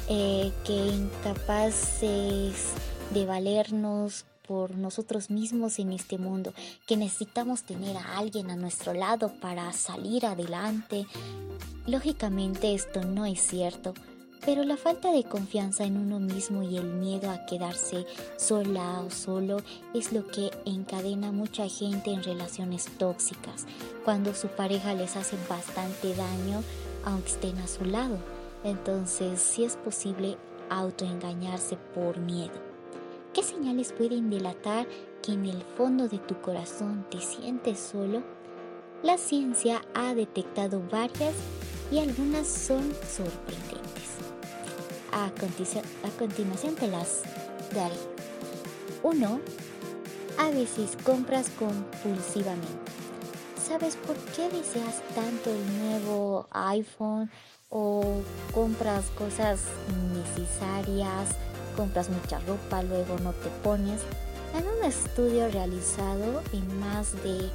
eh, 0.09 0.53
que 0.65 0.73
incapaces 0.73 2.71
de 3.13 3.27
valernos 3.27 4.25
por 4.47 4.77
nosotros 4.77 5.31
mismos 5.31 5.79
en 5.79 5.93
este 5.93 6.19
mundo, 6.19 6.53
que 6.87 6.97
necesitamos 6.97 7.63
tener 7.63 7.97
a 7.97 8.19
alguien 8.19 8.51
a 8.51 8.57
nuestro 8.57 8.95
lado 8.95 9.33
para 9.41 9.73
salir 9.73 10.27
adelante. 10.27 11.07
Lógicamente 11.87 12.75
esto 12.75 13.05
no 13.05 13.27
es 13.27 13.41
cierto 13.41 13.95
pero 14.47 14.63
la 14.63 14.77
falta 14.77 15.11
de 15.11 15.25
confianza 15.25 15.85
en 15.85 15.97
uno 15.97 16.21
mismo 16.21 16.63
y 16.63 16.77
el 16.77 16.85
miedo 16.85 17.31
a 17.31 17.45
quedarse 17.47 18.07
sola 18.37 19.01
o 19.01 19.11
solo 19.11 19.59
es 19.93 20.13
lo 20.13 20.25
que 20.29 20.53
encadena 20.65 21.33
mucha 21.33 21.69
gente 21.69 22.13
en 22.13 22.23
relaciones 22.23 22.87
tóxicas, 22.97 23.67
cuando 24.05 24.35
su 24.35 24.47
pareja 24.47 24.95
les 24.95 25.17
hace 25.17 25.37
bastante 25.49 26.15
daño 26.15 26.63
aunque 27.05 27.31
estén 27.31 27.59
a 27.59 27.67
su 27.67 27.85
lado. 27.85 28.19
Entonces, 28.63 29.41
si 29.41 29.65
es 29.65 29.77
posible 29.77 30.37
autoengañarse 30.71 31.77
por 31.95 32.19
miedo. 32.19 32.76
¿Qué 33.37 33.43
señales 33.43 33.93
pueden 33.93 34.31
delatar 34.31 34.89
que 35.23 35.33
en 35.33 35.45
el 35.45 35.61
fondo 35.77 36.09
de 36.09 36.17
tu 36.17 36.41
corazón 36.41 37.05
te 37.11 37.21
sientes 37.21 37.79
solo? 37.79 38.23
La 39.03 39.19
ciencia 39.19 39.83
ha 39.93 40.15
detectado 40.15 40.83
varias 40.91 41.35
y 41.93 41.99
algunas 41.99 42.49
son 42.49 42.95
sorprendentes. 43.07 44.17
A, 45.13 45.31
continuación 46.19 46.77
te 46.77 46.89
las 46.89 47.25
daré. 47.75 47.95
1. 49.03 49.41
A 50.39 50.49
veces 50.49 50.97
compras 51.05 51.51
compulsivamente. 51.59 52.91
¿Sabes 53.63 53.97
por 53.97 54.17
qué 54.35 54.49
deseas 54.49 55.03
tanto 55.15 55.51
el 55.51 55.79
nuevo 55.83 56.49
iPhone 56.53 57.31
o 57.69 58.03
compras 58.55 59.05
cosas 59.11 59.61
innecesarias, 59.91 61.37
compras 61.77 62.09
mucha 62.09 62.41
ropa, 62.41 62.83
luego 62.83 63.19
no 63.23 63.33
te 63.33 63.49
pones? 63.63 64.01
En 64.55 64.67
un 64.67 64.85
estudio 64.85 65.49
realizado 65.51 66.43
en 66.53 66.81
más 66.81 67.13
de 67.23 67.51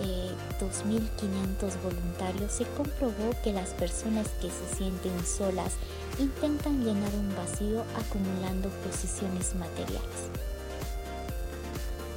2.500 0.00 0.02
eh, 0.02 1.78
voluntarios, 1.82 2.52
se 2.52 2.64
comprobó 2.76 3.30
que 3.42 3.52
las 3.52 3.70
personas 3.70 4.28
que 4.40 4.50
se 4.50 4.76
sienten 4.76 5.24
solas 5.24 5.74
intentan 6.18 6.84
llenar 6.84 7.12
un 7.14 7.34
vacío 7.36 7.84
acumulando 7.96 8.68
posiciones 8.84 9.54
materiales. 9.54 10.30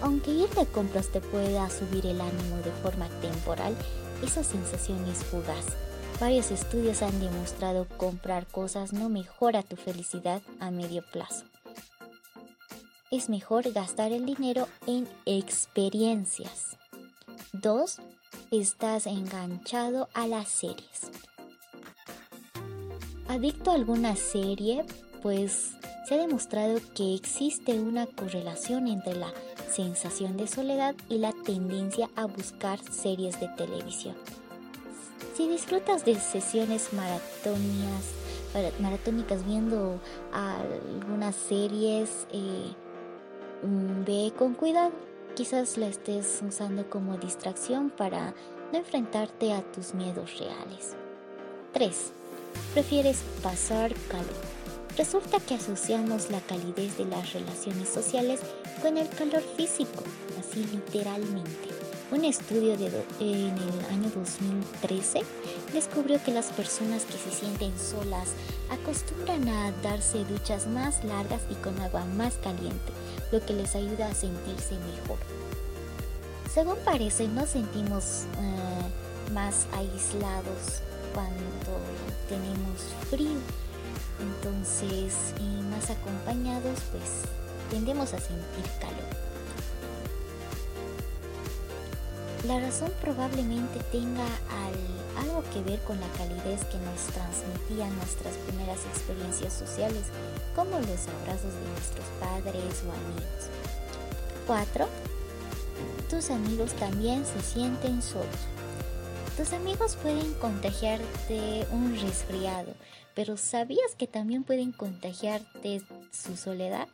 Aunque 0.02 0.32
ir 0.32 0.50
de 0.52 0.66
compras 0.66 1.10
te 1.10 1.22
pueda 1.22 1.70
subir 1.70 2.06
el 2.06 2.22
ánimo 2.22 2.58
de 2.64 2.72
forma 2.82 3.08
temporal, 3.22 3.76
esa 4.24 4.44
sensación 4.44 5.06
es 5.08 5.24
fugaz. 5.24 5.66
Varios 6.20 6.52
estudios 6.52 7.02
han 7.02 7.18
demostrado 7.22 7.88
comprar 7.96 8.46
cosas 8.46 8.92
no 8.92 9.08
mejora 9.08 9.64
tu 9.64 9.78
felicidad 9.78 10.42
a 10.60 10.70
medio 10.70 11.02
plazo. 11.14 11.46
Es 13.10 13.30
mejor 13.30 13.72
gastar 13.72 14.12
el 14.12 14.26
dinero 14.26 14.68
en 14.86 15.08
experiencias. 15.26 16.78
2. 17.54 18.02
Estás 18.52 19.08
enganchado 19.08 20.10
a 20.14 20.28
las 20.28 20.50
series. 20.50 21.10
Adicto 23.30 23.72
a 23.72 23.76
alguna 23.76 24.18
serie, 24.18 24.84
pues 25.22 25.72
se 26.06 26.16
ha 26.16 26.18
demostrado 26.18 26.80
que 26.96 27.16
existe 27.16 27.80
una 27.80 28.08
correlación 28.08 28.88
entre 28.88 29.16
la 29.16 29.32
sensación 29.72 30.36
de 30.36 30.48
soledad 30.48 30.96
y 31.08 31.20
la 31.20 31.32
tendencia 31.46 32.10
a 32.18 32.26
buscar 32.26 32.80
series 32.92 33.40
de 33.40 33.48
televisión. 33.50 34.16
Si 35.36 35.48
disfrutas 35.48 36.06
de 36.06 36.16
sesiones 36.16 36.90
maratónicas 38.80 39.46
viendo 39.46 40.00
algunas 40.32 41.36
series, 41.36 42.28
eh, 42.32 42.74
mm, 43.64 44.04
ve 44.06 44.34
con 44.38 44.54
cuidado 44.54 44.92
quizás 45.36 45.78
la 45.78 45.88
estés 45.88 46.42
usando 46.46 46.90
como 46.90 47.18
distracción 47.18 47.90
para 47.90 48.34
no 48.74 48.78
enfrentarte 48.78 49.54
a 49.54 49.62
tus 49.72 49.94
miedos 49.94 50.38
reales. 50.38 50.96
3. 51.72 52.12
Prefieres 52.74 53.22
pasar 53.42 53.94
calor. 54.10 54.26
Resulta 54.98 55.40
que 55.40 55.56
asociamos 55.56 56.30
la 56.30 56.42
calidez 56.42 56.98
de 56.98 57.06
las 57.06 57.32
relaciones 57.32 57.88
sociales 57.88 58.42
con 58.82 58.98
el 58.98 59.08
calor 59.08 59.42
físico, 59.56 60.04
así 60.38 60.66
literalmente. 60.66 61.89
Un 62.12 62.26
estudio 62.26 62.76
de 62.76 62.88
en 63.20 63.58
el 63.58 63.86
año 63.92 64.10
2013 64.16 65.22
descubrió 65.74 66.22
que 66.24 66.32
las 66.32 66.48
personas 66.48 67.06
que 67.06 67.18
se 67.18 67.32
sienten 67.32 67.72
solas 67.78 68.30
acostumbran 68.72 69.48
a 69.48 69.72
darse 69.84 70.24
duchas 70.26 70.66
más 70.68 71.04
largas 71.04 71.42
y 71.52 71.56
con 71.56 71.80
agua 71.80 72.06
más 72.06 72.36
caliente, 72.36 72.92
lo 73.32 73.46
que 73.46 73.54
les 73.54 73.76
ayuda 73.76 74.08
a 74.08 74.16
sentirse 74.16 74.76
mejor. 74.76 75.20
Según 76.52 76.78
parece, 76.84 77.28
nos 77.28 77.50
sentimos 77.50 78.24
eh, 78.40 79.32
más 79.34 79.68
aislados 79.74 80.82
cuando 81.14 81.78
tenemos 82.28 82.82
frío 83.10 83.40
entonces, 84.20 85.14
y 85.40 85.62
más 85.64 85.90
acompañados, 85.90 86.80
pues 86.92 87.24
tendemos 87.70 88.14
a 88.14 88.20
sentir 88.20 88.66
calor. 88.80 89.29
La 92.48 92.60
razón 92.60 92.92
probablemente 93.02 93.80
tenga 93.92 94.26
algo 95.18 95.44
que 95.54 95.62
ver 95.62 95.80
con 95.82 96.00
la 96.00 96.08
calidez 96.14 96.64
que 96.66 96.78
nos 96.78 97.02
transmitían 97.14 97.94
nuestras 97.98 98.36
primeras 98.48 98.80
experiencias 98.86 99.54
sociales, 99.54 100.04
como 100.56 100.80
los 100.80 101.08
abrazos 101.08 101.54
de 101.54 101.70
nuestros 101.72 102.06
padres 102.20 102.84
o 102.88 102.92
amigos. 102.92 103.50
4. 104.48 104.88
Tus 106.10 106.30
amigos 106.30 106.72
también 106.74 107.26
se 107.26 107.42
sienten 107.42 108.02
solos. 108.02 108.28
Tus 109.36 109.54
amigos 109.54 109.98
pueden 110.02 110.34
contagiarte 110.36 111.68
un 111.72 112.00
resfriado, 112.00 112.74
pero 113.16 113.38
¿sabías 113.38 113.96
que 113.98 114.08
también 114.08 114.44
pueden 114.44 114.72
contagiarte 114.72 115.82
su 116.12 116.38
soledad? 116.38 116.88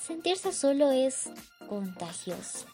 Sentirse 0.00 0.52
solo 0.52 0.90
es 0.90 1.30
contagioso, 1.68 2.66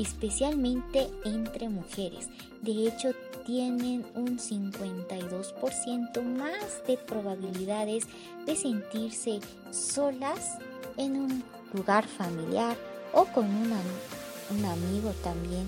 especialmente 0.00 1.08
entre 1.24 1.68
mujeres. 1.68 2.28
De 2.62 2.86
hecho, 2.86 3.10
tienen 3.44 4.04
un 4.14 4.38
52% 4.38 6.22
más 6.22 6.86
de 6.86 6.96
probabilidades 6.96 8.06
de 8.46 8.56
sentirse 8.56 9.40
solas 9.70 10.58
en 10.96 11.16
un 11.16 11.44
lugar 11.72 12.06
familiar 12.06 12.76
o 13.12 13.24
con 13.26 13.46
un 13.46 14.64
amigo 14.64 15.12
también 15.22 15.66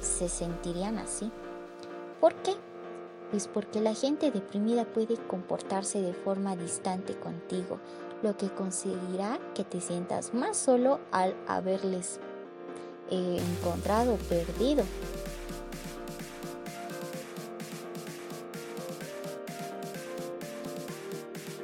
se 0.00 0.28
sentirían 0.28 0.98
así. 0.98 1.30
¿Por 2.20 2.34
qué? 2.42 2.54
pues 3.30 3.46
porque 3.46 3.80
la 3.80 3.94
gente 3.94 4.30
deprimida 4.30 4.84
puede 4.84 5.16
comportarse 5.16 6.02
de 6.02 6.12
forma 6.12 6.56
distante 6.56 7.14
contigo, 7.14 7.78
lo 8.22 8.36
que 8.36 8.48
conseguirá 8.48 9.38
que 9.54 9.64
te 9.64 9.80
sientas 9.80 10.34
más 10.34 10.56
solo 10.56 11.00
al 11.12 11.34
haberles 11.46 12.20
eh, 13.10 13.40
encontrado 13.58 14.16
perdido. 14.28 14.84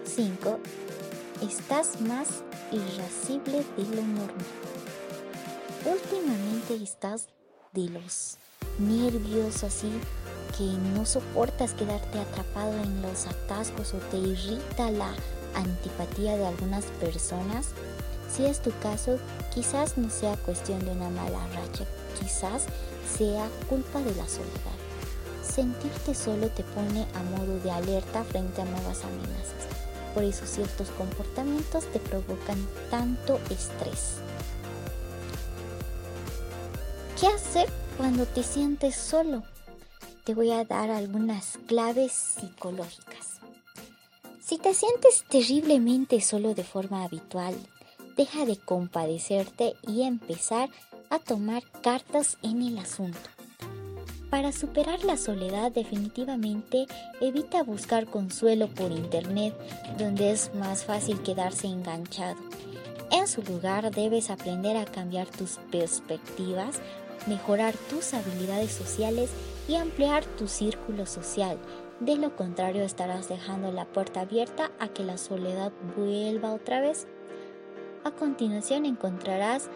Cinco, 0.05 0.59
Estás 1.43 2.01
más 2.01 2.43
irascible 2.73 3.63
de 3.77 3.85
lo 3.95 4.03
normal. 4.03 4.47
Últimamente 5.85 6.83
estás 6.83 7.29
de 7.75 7.91
los 7.91 8.39
nervios 8.79 9.63
así 9.63 9.93
que 10.57 10.65
no 10.95 11.05
soportas 11.05 11.75
quedarte 11.75 12.19
atrapado 12.19 12.73
en 12.83 13.03
los 13.03 13.27
atascos 13.27 13.93
o 13.93 13.99
te 14.11 14.17
irrita 14.17 14.91
la 14.91 15.13
antipatía 15.55 16.39
de 16.39 16.47
algunas 16.47 16.87
personas, 17.01 17.69
si 18.37 18.45
es 18.45 18.61
tu 18.61 18.71
caso, 18.81 19.19
quizás 19.55 19.97
no 19.97 20.11
sea 20.11 20.37
cuestión 20.37 20.85
de 20.85 20.91
una 20.91 21.09
mala 21.09 21.39
racha, 21.49 21.85
quizás 22.21 22.67
sea 23.17 23.49
culpa 23.69 24.01
de 24.01 24.15
la 24.15 24.29
soledad. 24.29 24.77
Sentirte 25.43 26.15
solo 26.15 26.49
te 26.51 26.63
pone 26.63 27.07
a 27.15 27.23
modo 27.23 27.59
de 27.61 27.71
alerta 27.71 28.25
frente 28.25 28.61
a 28.61 28.65
nuevas 28.65 29.05
amenazas. 29.05 29.67
Por 30.15 30.25
eso 30.25 30.47
ciertos 30.47 30.91
comportamientos 30.91 31.85
te 31.93 31.99
provocan 31.99 32.59
tanto 32.91 33.39
estrés. 33.51 34.17
¿Qué 37.19 37.27
hacer 37.29 37.69
cuando 37.97 38.27
te 38.27 38.43
sientes 38.43 38.97
solo? 38.97 39.43
te 40.27 40.35
voy 40.35 40.51
a 40.51 40.65
dar 40.65 40.91
algunas 40.91 41.57
claves 41.69 42.11
psicológicas. 42.11 43.39
Si 44.45 44.59
te 44.59 44.75
sientes 44.75 45.25
terriblemente 45.29 46.21
solo 46.21 46.53
de 46.53 46.65
forma 46.65 47.05
habitual, 47.05 47.55
deja 48.17 48.47
de 48.47 48.57
compadecerte 48.57 49.75
y 49.87 50.03
empezar 50.03 50.71
a 51.11 51.19
tomar 51.19 51.63
cartas 51.83 52.39
en 52.43 52.63
el 52.63 52.79
asunto. 52.79 53.19
Para 54.31 54.51
superar 54.51 55.05
la 55.05 55.17
soledad 55.17 55.71
definitivamente 55.71 56.87
evita 57.21 57.63
buscar 57.63 58.07
consuelo 58.07 58.69
por 58.69 58.91
internet 58.91 59.55
donde 59.99 60.33
es 60.33 60.53
más 60.55 60.85
fácil 60.85 61.23
quedarse 61.23 61.69
enganchado. 61.69 62.37
En 63.13 63.29
su 63.29 63.43
lugar 63.43 63.93
debes 63.93 64.31
aprender 64.31 64.77
a 64.77 64.85
cambiar 64.85 65.29
tus 65.29 65.59
perspectivas, 65.71 66.81
mejorar 67.29 67.75
tus 67.89 68.15
habilidades 68.15 68.73
sociales 68.73 69.31
y 69.69 69.77
ampliar 69.77 70.25
tu 70.25 70.49
círculo 70.49 71.07
social. 71.07 71.57
De 72.01 72.17
lo 72.17 72.35
contrario 72.35 72.83
estarás 72.83 73.29
dejando 73.29 73.71
la 73.71 73.87
puerta 73.87 74.23
abierta 74.23 74.73
a 74.81 74.89
que 74.89 75.05
la 75.05 75.19
soledad 75.19 75.73
vuelva 75.97 76.53
otra 76.53 76.81
vez. 76.81 77.07
A 78.07 78.13
continuación 78.13 78.87
encontrarás 78.87 79.69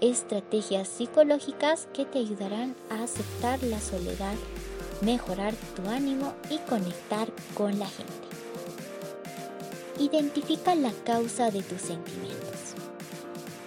estrategias 0.00 0.88
psicológicas 0.88 1.88
que 1.92 2.06
te 2.06 2.18
ayudarán 2.18 2.74
a 2.88 3.02
aceptar 3.02 3.62
la 3.62 3.78
soledad, 3.82 4.32
mejorar 5.02 5.52
tu 5.76 5.86
ánimo 5.90 6.32
y 6.48 6.56
conectar 6.60 7.28
con 7.52 7.78
la 7.78 7.86
gente. 7.86 8.14
Identifica 9.98 10.74
la 10.74 10.90
causa 11.04 11.50
de 11.50 11.62
tus 11.62 11.82
sentimientos. 11.82 12.72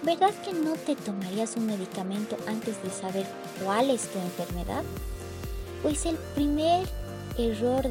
¿Verdad 0.02 0.34
que 0.44 0.52
no 0.54 0.72
te 0.72 0.96
tomarías 0.96 1.56
un 1.56 1.66
medicamento 1.66 2.36
antes 2.48 2.82
de 2.82 2.90
saber 2.90 3.26
cuál 3.62 3.90
es 3.90 4.08
tu 4.08 4.18
enfermedad? 4.18 4.82
Pues 5.84 6.04
el 6.04 6.16
primer 6.34 6.88
error 7.38 7.86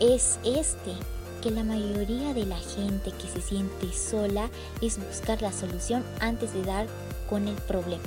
es 0.00 0.40
este, 0.42 0.96
que 1.40 1.50
la 1.50 1.64
mayoría 1.64 2.34
de 2.34 2.46
la 2.46 2.58
gente 2.58 3.12
que 3.12 3.28
se 3.28 3.40
siente 3.40 3.92
sola 3.92 4.50
es 4.80 4.98
buscar 4.98 5.40
la 5.42 5.52
solución 5.52 6.04
antes 6.20 6.52
de 6.52 6.62
dar 6.64 6.86
con 7.28 7.48
el 7.48 7.56
problema. 7.56 8.02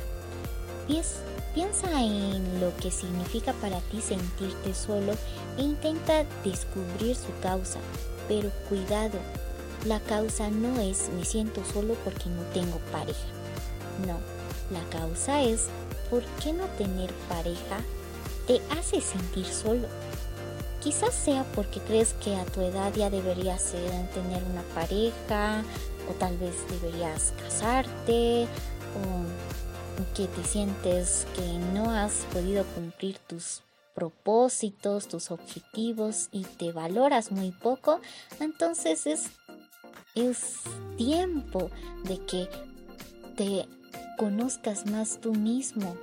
piensa 1.54 2.02
en 2.02 2.60
lo 2.60 2.76
que 2.78 2.92
significa 2.92 3.54
para 3.54 3.80
ti 3.80 4.02
sentirte 4.02 4.74
solo 4.74 5.14
e 5.58 5.62
intenta 5.62 6.26
descubrir 6.44 7.16
su 7.16 7.32
causa. 7.42 7.80
Pero 8.28 8.52
cuidado, 8.70 9.20
la 9.86 10.00
causa 10.00 10.50
no 10.50 10.80
es 10.80 11.10
me 11.16 11.26
siento 11.26 11.62
solo 11.74 11.96
porque 12.04 12.30
no 12.30 12.42
tengo 12.54 12.80
pareja. 12.92 13.28
No, 14.08 14.18
la 14.72 14.84
causa 14.90 15.42
es 15.42 15.68
¿por 16.10 16.24
qué 16.42 16.54
no 16.54 16.66
tener 16.78 17.12
pareja 17.30 17.80
te 18.48 18.62
hace 18.78 19.02
sentir 19.02 19.46
solo. 19.46 19.88
Quizás 20.84 21.14
sea 21.14 21.46
porque 21.56 21.80
crees 21.80 22.14
que 22.14 22.36
a 22.36 22.46
tu 22.46 22.62
edad 22.62 22.94
ya 22.94 23.10
deberías 23.10 23.72
tener 24.14 24.44
una 24.44 24.64
pareja 24.76 25.64
o 26.10 26.14
tal 26.14 26.38
vez 26.38 26.56
deberías 26.70 27.34
casarte 27.42 28.48
o 28.96 30.14
que 30.16 30.28
te 30.28 30.44
sientes 30.44 31.26
que 31.36 31.54
no 31.74 31.90
has 31.90 32.26
podido 32.34 32.66
cumplir 32.76 33.18
tus 33.20 33.62
propósitos, 33.96 35.08
tus 35.08 35.32
objetivos 35.32 36.30
y 36.32 36.44
te 36.44 36.72
valoras 36.72 37.32
muy 37.32 37.52
poco, 37.52 38.02
entonces 38.40 39.06
es, 39.08 39.30
es 40.16 40.62
tiempo 40.98 41.70
de 42.04 42.18
que 42.26 42.50
te 43.38 43.68
conozcas 44.18 44.88
más 44.88 45.20
tú 45.22 45.34
mismo, 45.34 45.96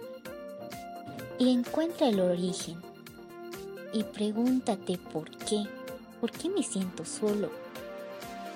y 1.40 1.50
encuentra 1.50 2.08
el 2.08 2.20
origen. 2.20 2.89
Y 3.92 4.04
pregúntate 4.04 4.98
por 5.12 5.30
qué. 5.30 5.64
¿Por 6.20 6.30
qué 6.30 6.48
me 6.48 6.62
siento 6.62 7.04
solo? 7.04 7.50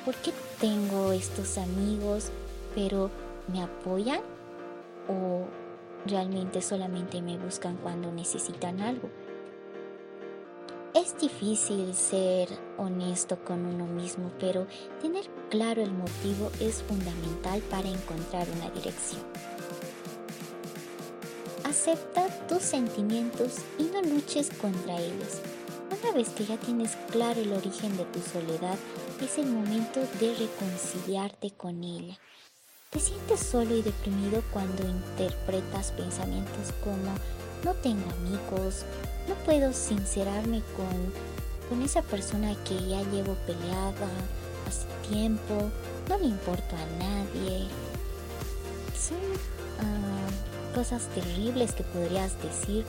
¿Por 0.05 0.15
qué 0.17 0.33
tengo 0.61 1.13
estos 1.13 1.59
amigos 1.59 2.31
pero 2.75 3.11
me 3.53 3.63
apoyan? 3.63 4.21
¿O 5.09 5.47
realmente 6.07 6.63
solamente 6.63 7.23
me 7.23 7.39
buscan 7.39 7.77
cuando 7.77 8.13
necesitan 8.13 8.81
algo? 8.81 9.09
Es 10.95 11.19
difícil 11.19 11.93
ser 11.95 12.49
honesto 12.79 13.45
con 13.45 13.67
uno 13.67 13.87
mismo, 13.87 14.31
pero 14.39 14.69
tener 15.03 15.25
claro 15.51 15.83
el 15.83 15.93
motivo 15.93 16.53
es 16.61 16.85
fundamental 16.85 17.61
para 17.63 17.89
encontrar 17.89 18.47
una 18.57 18.71
dirección. 18.71 19.23
Acepta 21.75 22.29
tus 22.47 22.63
sentimientos 22.63 23.57
y 23.81 23.83
no 23.93 24.01
luches 24.01 24.49
contra 24.61 24.97
ellos. 24.97 25.41
Una 25.91 26.13
vez 26.13 26.29
que 26.29 26.47
ya 26.47 26.57
tienes 26.57 26.93
claro 27.11 27.41
el 27.41 27.53
origen 27.53 27.97
de 27.97 28.05
tu 28.05 28.21
soledad, 28.21 28.79
es 29.21 29.39
el 29.39 29.47
momento 29.47 29.99
de 30.21 30.37
reconciliarte 30.37 31.51
con 31.51 31.83
ella. 31.83 32.17
Te 32.91 33.01
sientes 33.01 33.41
solo 33.41 33.77
y 33.77 33.83
deprimido 33.83 34.41
cuando 34.53 34.87
interpretas 34.87 35.91
pensamientos 35.91 36.73
como 36.85 37.13
no 37.65 37.75
tengo 37.83 38.09
amigos, 38.13 38.85
no 39.29 39.35
puedo 39.45 39.73
sincerarme 39.73 40.63
con, 40.77 41.69
con 41.69 41.83
esa 41.83 42.03
persona 42.03 42.55
que 42.63 42.77
ya 42.87 43.03
llevo 43.11 43.35
peleada 43.49 44.09
hace 44.69 44.87
tiempo, 45.09 45.73
no 46.09 46.19
le 46.19 46.27
importo 46.27 46.77
a 46.77 46.87
nadie. 46.99 47.67
Son 48.97 49.19
ah, 49.81 50.54
cosas 50.75 51.07
terribles 51.15 51.73
que 51.73 51.85
podrías 51.85 52.33
decir. 52.43 52.85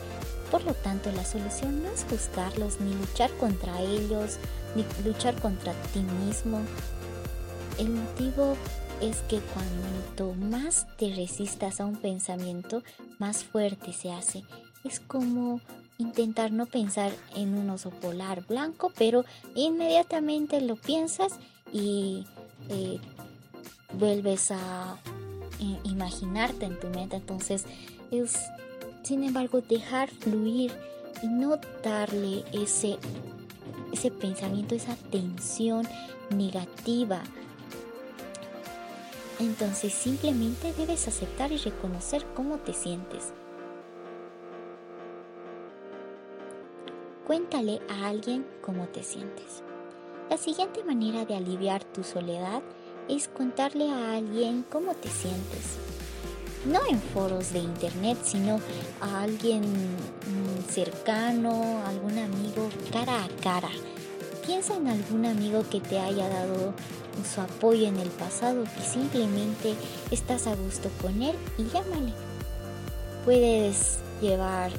Por 0.50 0.64
lo 0.64 0.74
tanto, 0.74 1.10
la 1.12 1.24
solución 1.24 1.82
no 1.82 1.90
es 1.90 2.08
buscarlos 2.08 2.80
ni 2.80 2.94
luchar 2.94 3.30
contra 3.38 3.80
ellos, 3.80 4.38
ni 4.74 4.84
luchar 5.04 5.34
contra 5.40 5.72
ti 5.92 6.00
mismo. 6.26 6.60
El 7.78 7.90
motivo 7.90 8.56
es 9.00 9.18
que 9.28 9.40
cuanto 9.40 10.32
más 10.34 10.86
te 10.96 11.14
resistas 11.14 11.80
a 11.80 11.86
un 11.86 11.96
pensamiento, 11.96 12.82
más 13.18 13.44
fuerte 13.44 13.92
se 13.92 14.12
hace. 14.12 14.44
Es 14.84 15.00
como 15.00 15.60
intentar 15.98 16.52
no 16.52 16.66
pensar 16.66 17.12
en 17.34 17.56
un 17.56 17.70
oso 17.70 17.90
polar 17.90 18.44
blanco, 18.46 18.92
pero 18.96 19.24
inmediatamente 19.54 20.60
lo 20.60 20.76
piensas 20.76 21.32
y 21.72 22.26
eh, 22.68 22.98
vuelves 23.94 24.50
a 24.50 24.98
imaginarte 25.84 26.66
en 26.66 26.78
tu 26.78 26.88
mente. 26.88 27.16
Entonces 27.16 27.64
es, 28.10 28.38
sin 29.02 29.24
embargo, 29.24 29.60
dejar 29.60 30.10
fluir 30.10 30.72
y 31.22 31.26
no 31.28 31.58
darle 31.82 32.44
ese, 32.52 32.98
ese 33.92 34.10
pensamiento, 34.10 34.74
esa 34.74 34.96
tensión 35.10 35.86
negativa 36.30 37.22
entonces 39.38 39.92
simplemente 39.92 40.72
debes 40.72 41.08
aceptar 41.08 41.52
y 41.52 41.58
reconocer 41.58 42.24
cómo 42.34 42.56
te 42.58 42.72
sientes. 42.72 43.34
Cuéntale 47.26 47.82
a 47.88 48.06
alguien 48.06 48.46
cómo 48.62 48.86
te 48.86 49.02
sientes. 49.02 49.62
La 50.30 50.38
siguiente 50.38 50.84
manera 50.84 51.24
de 51.24 51.36
aliviar 51.36 51.84
tu 51.84 52.02
soledad 52.02 52.62
es 53.08 53.28
contarle 53.28 53.90
a 53.90 54.16
alguien 54.16 54.64
cómo 54.70 54.94
te 54.94 55.08
sientes. 55.08 55.76
No 56.64 56.80
en 56.88 57.00
foros 57.00 57.52
de 57.52 57.60
internet, 57.60 58.18
sino 58.24 58.60
a 59.00 59.22
alguien 59.22 59.62
mm, 59.62 60.68
cercano, 60.68 61.82
algún 61.86 62.18
amigo 62.18 62.68
cara 62.92 63.24
a 63.24 63.28
cara. 63.40 63.70
Piensa 64.44 64.74
en 64.76 64.88
algún 64.88 65.26
amigo 65.26 65.64
que 65.70 65.80
te 65.80 65.98
haya 65.98 66.28
dado 66.28 66.74
su 67.24 67.40
apoyo 67.40 67.86
en 67.86 67.98
el 67.98 68.08
pasado, 68.10 68.64
que 68.64 68.82
simplemente 68.82 69.74
estás 70.10 70.46
a 70.46 70.54
gusto 70.54 70.90
con 71.00 71.22
él 71.22 71.34
y 71.56 71.64
llámale. 71.64 72.12
Puedes 73.24 73.98
llevar 74.20 74.70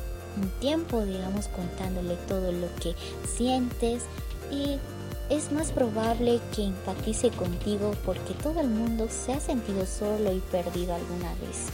un 0.41 0.49
tiempo, 0.59 1.03
digamos, 1.03 1.47
contándole 1.47 2.15
todo 2.27 2.51
lo 2.51 2.67
que 2.81 2.95
sientes 3.27 4.03
y 4.51 4.77
es 5.29 5.51
más 5.51 5.71
probable 5.71 6.39
que 6.55 6.63
empatice 6.63 7.29
contigo 7.31 7.93
porque 8.05 8.33
todo 8.33 8.61
el 8.61 8.69
mundo 8.69 9.07
se 9.09 9.33
ha 9.33 9.39
sentido 9.39 9.85
solo 9.85 10.31
y 10.31 10.39
perdido 10.39 10.95
alguna 10.95 11.33
vez. 11.35 11.67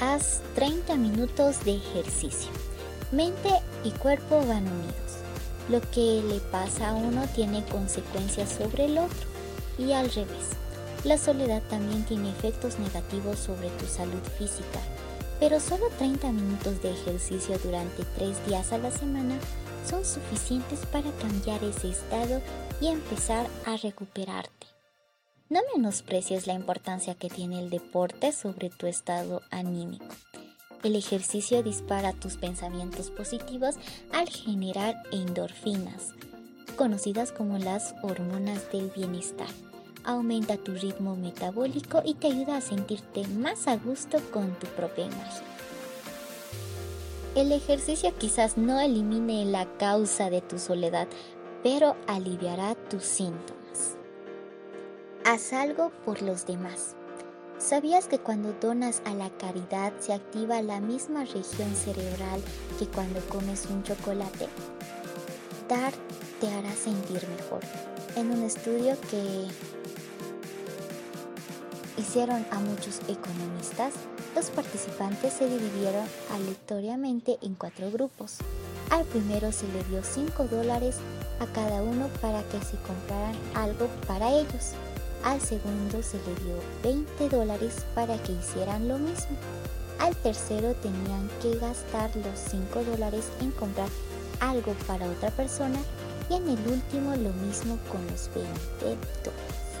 Haz 0.00 0.40
30 0.54 0.96
minutos 0.96 1.64
de 1.64 1.76
ejercicio. 1.76 2.50
Mente 3.12 3.50
y 3.84 3.90
cuerpo 3.90 4.38
van 4.38 4.66
unidos. 4.66 4.94
Lo 5.68 5.80
que 5.80 6.22
le 6.28 6.40
pasa 6.40 6.90
a 6.90 6.94
uno 6.94 7.26
tiene 7.34 7.64
consecuencias 7.66 8.50
sobre 8.50 8.86
el 8.86 8.98
otro 8.98 9.28
y 9.78 9.92
al 9.92 10.10
revés. 10.10 10.50
La 11.04 11.18
soledad 11.18 11.62
también 11.68 12.04
tiene 12.04 12.30
efectos 12.30 12.78
negativos 12.78 13.38
sobre 13.38 13.68
tu 13.70 13.86
salud 13.86 14.22
física, 14.38 14.80
pero 15.40 15.60
solo 15.60 15.86
30 15.98 16.32
minutos 16.32 16.82
de 16.82 16.92
ejercicio 16.92 17.58
durante 17.62 18.04
3 18.16 18.46
días 18.46 18.72
a 18.72 18.78
la 18.78 18.90
semana 18.90 19.38
son 19.88 20.04
suficientes 20.04 20.80
para 20.86 21.10
cambiar 21.12 21.62
ese 21.62 21.90
estado 21.90 22.40
y 22.80 22.88
empezar 22.88 23.46
a 23.66 23.76
recuperarte. 23.76 24.66
No 25.50 25.60
menosprecies 25.74 26.46
la 26.46 26.54
importancia 26.54 27.14
que 27.14 27.28
tiene 27.28 27.60
el 27.60 27.70
deporte 27.70 28.32
sobre 28.32 28.70
tu 28.70 28.86
estado 28.86 29.42
anímico. 29.50 30.06
El 30.82 30.96
ejercicio 30.96 31.62
dispara 31.62 32.12
tus 32.12 32.36
pensamientos 32.36 33.10
positivos 33.10 33.76
al 34.12 34.28
generar 34.28 35.02
endorfinas, 35.12 36.14
conocidas 36.76 37.30
como 37.32 37.58
las 37.58 37.94
hormonas 38.02 38.70
del 38.72 38.90
bienestar. 38.90 39.48
Aumenta 40.06 40.58
tu 40.58 40.74
ritmo 40.74 41.16
metabólico 41.16 42.02
y 42.04 42.12
te 42.14 42.26
ayuda 42.26 42.58
a 42.58 42.60
sentirte 42.60 43.26
más 43.28 43.66
a 43.66 43.76
gusto 43.78 44.18
con 44.32 44.52
tu 44.58 44.66
propia 44.68 45.06
imagen. 45.06 45.44
El 47.34 47.50
ejercicio 47.52 48.12
quizás 48.18 48.58
no 48.58 48.78
elimine 48.78 49.46
la 49.46 49.66
causa 49.78 50.28
de 50.28 50.42
tu 50.42 50.58
soledad, 50.58 51.08
pero 51.62 51.96
aliviará 52.06 52.74
tus 52.74 53.02
síntomas. 53.02 53.96
Haz 55.24 55.54
algo 55.54 55.90
por 56.04 56.20
los 56.20 56.44
demás. 56.44 56.96
¿Sabías 57.56 58.06
que 58.06 58.18
cuando 58.18 58.52
donas 58.60 59.00
a 59.06 59.14
la 59.14 59.30
caridad 59.30 59.94
se 60.00 60.12
activa 60.12 60.60
la 60.60 60.80
misma 60.80 61.24
región 61.24 61.74
cerebral 61.74 62.42
que 62.78 62.86
cuando 62.86 63.20
comes 63.30 63.66
un 63.70 63.82
chocolate? 63.82 64.48
Dar 65.66 65.94
te 66.40 66.48
hará 66.48 66.72
sentir 66.72 67.26
mejor. 67.26 67.62
En 68.16 68.30
un 68.30 68.42
estudio 68.42 68.96
que 69.10 69.46
a 72.14 72.60
muchos 72.60 73.00
economistas, 73.08 73.92
los 74.36 74.48
participantes 74.50 75.32
se 75.32 75.48
dividieron 75.48 76.06
aleatoriamente 76.32 77.38
en 77.42 77.56
cuatro 77.56 77.90
grupos. 77.90 78.36
Al 78.90 79.04
primero 79.04 79.50
se 79.50 79.66
le 79.66 79.82
dio 79.90 80.00
5 80.04 80.44
dólares 80.44 80.98
a 81.40 81.46
cada 81.46 81.82
uno 81.82 82.06
para 82.22 82.44
que 82.44 82.60
se 82.60 82.76
compraran 82.86 83.34
algo 83.54 83.88
para 84.06 84.30
ellos. 84.30 84.74
Al 85.24 85.40
segundo 85.40 86.04
se 86.04 86.18
le 86.18 86.36
dio 86.44 86.56
20 86.84 87.30
dólares 87.30 87.84
para 87.96 88.16
que 88.18 88.30
hicieran 88.30 88.86
lo 88.86 88.98
mismo. 88.98 89.36
Al 89.98 90.14
tercero 90.14 90.72
tenían 90.74 91.28
que 91.42 91.58
gastar 91.58 92.14
los 92.14 92.38
5 92.48 92.84
dólares 92.92 93.24
en 93.40 93.50
comprar 93.50 93.88
algo 94.38 94.72
para 94.86 95.10
otra 95.10 95.30
persona 95.30 95.80
y 96.30 96.34
en 96.34 96.48
el 96.48 96.68
último 96.68 97.10
lo 97.16 97.32
mismo 97.44 97.76
con 97.90 98.06
los 98.06 98.30
20 98.32 99.04
dólares. 99.24 99.73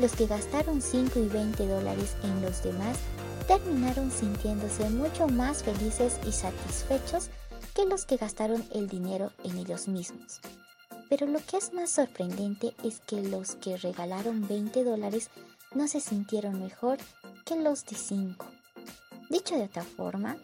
Los 0.00 0.12
que 0.12 0.26
gastaron 0.26 0.80
5 0.80 1.18
y 1.18 1.28
20 1.28 1.66
dólares 1.66 2.16
en 2.22 2.40
los 2.40 2.62
demás 2.62 2.96
terminaron 3.46 4.10
sintiéndose 4.10 4.88
mucho 4.88 5.28
más 5.28 5.62
felices 5.62 6.18
y 6.26 6.32
satisfechos 6.32 7.28
que 7.74 7.84
los 7.84 8.06
que 8.06 8.16
gastaron 8.16 8.64
el 8.72 8.88
dinero 8.88 9.30
en 9.44 9.58
ellos 9.58 9.88
mismos. 9.88 10.40
Pero 11.10 11.26
lo 11.26 11.38
que 11.44 11.58
es 11.58 11.74
más 11.74 11.90
sorprendente 11.90 12.74
es 12.82 13.00
que 13.00 13.20
los 13.20 13.56
que 13.56 13.76
regalaron 13.76 14.48
20 14.48 14.84
dólares 14.84 15.28
no 15.74 15.86
se 15.86 16.00
sintieron 16.00 16.62
mejor 16.62 16.96
que 17.44 17.56
los 17.56 17.84
de 17.84 17.96
5. 17.96 18.46
Dicho 19.28 19.54
de 19.54 19.64
otra 19.64 19.82
forma, 19.82 20.38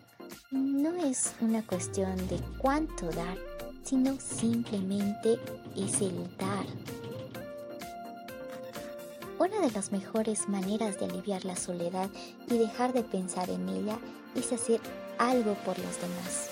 no 0.50 0.96
es 1.02 1.32
una 1.40 1.66
cuestión 1.66 2.14
de 2.28 2.38
cuánto 2.58 3.06
dar, 3.06 3.38
sino 3.84 4.20
simplemente 4.20 5.38
es 5.74 6.02
el 6.02 6.36
dar. 6.36 6.66
Una 9.46 9.60
de 9.60 9.70
las 9.70 9.92
mejores 9.92 10.48
maneras 10.48 10.98
de 10.98 11.04
aliviar 11.04 11.44
la 11.44 11.54
soledad 11.54 12.10
y 12.48 12.58
dejar 12.58 12.92
de 12.92 13.04
pensar 13.04 13.48
en 13.48 13.68
ella 13.68 13.96
es 14.34 14.52
hacer 14.52 14.80
algo 15.18 15.54
por 15.64 15.78
los 15.78 16.00
demás. 16.00 16.50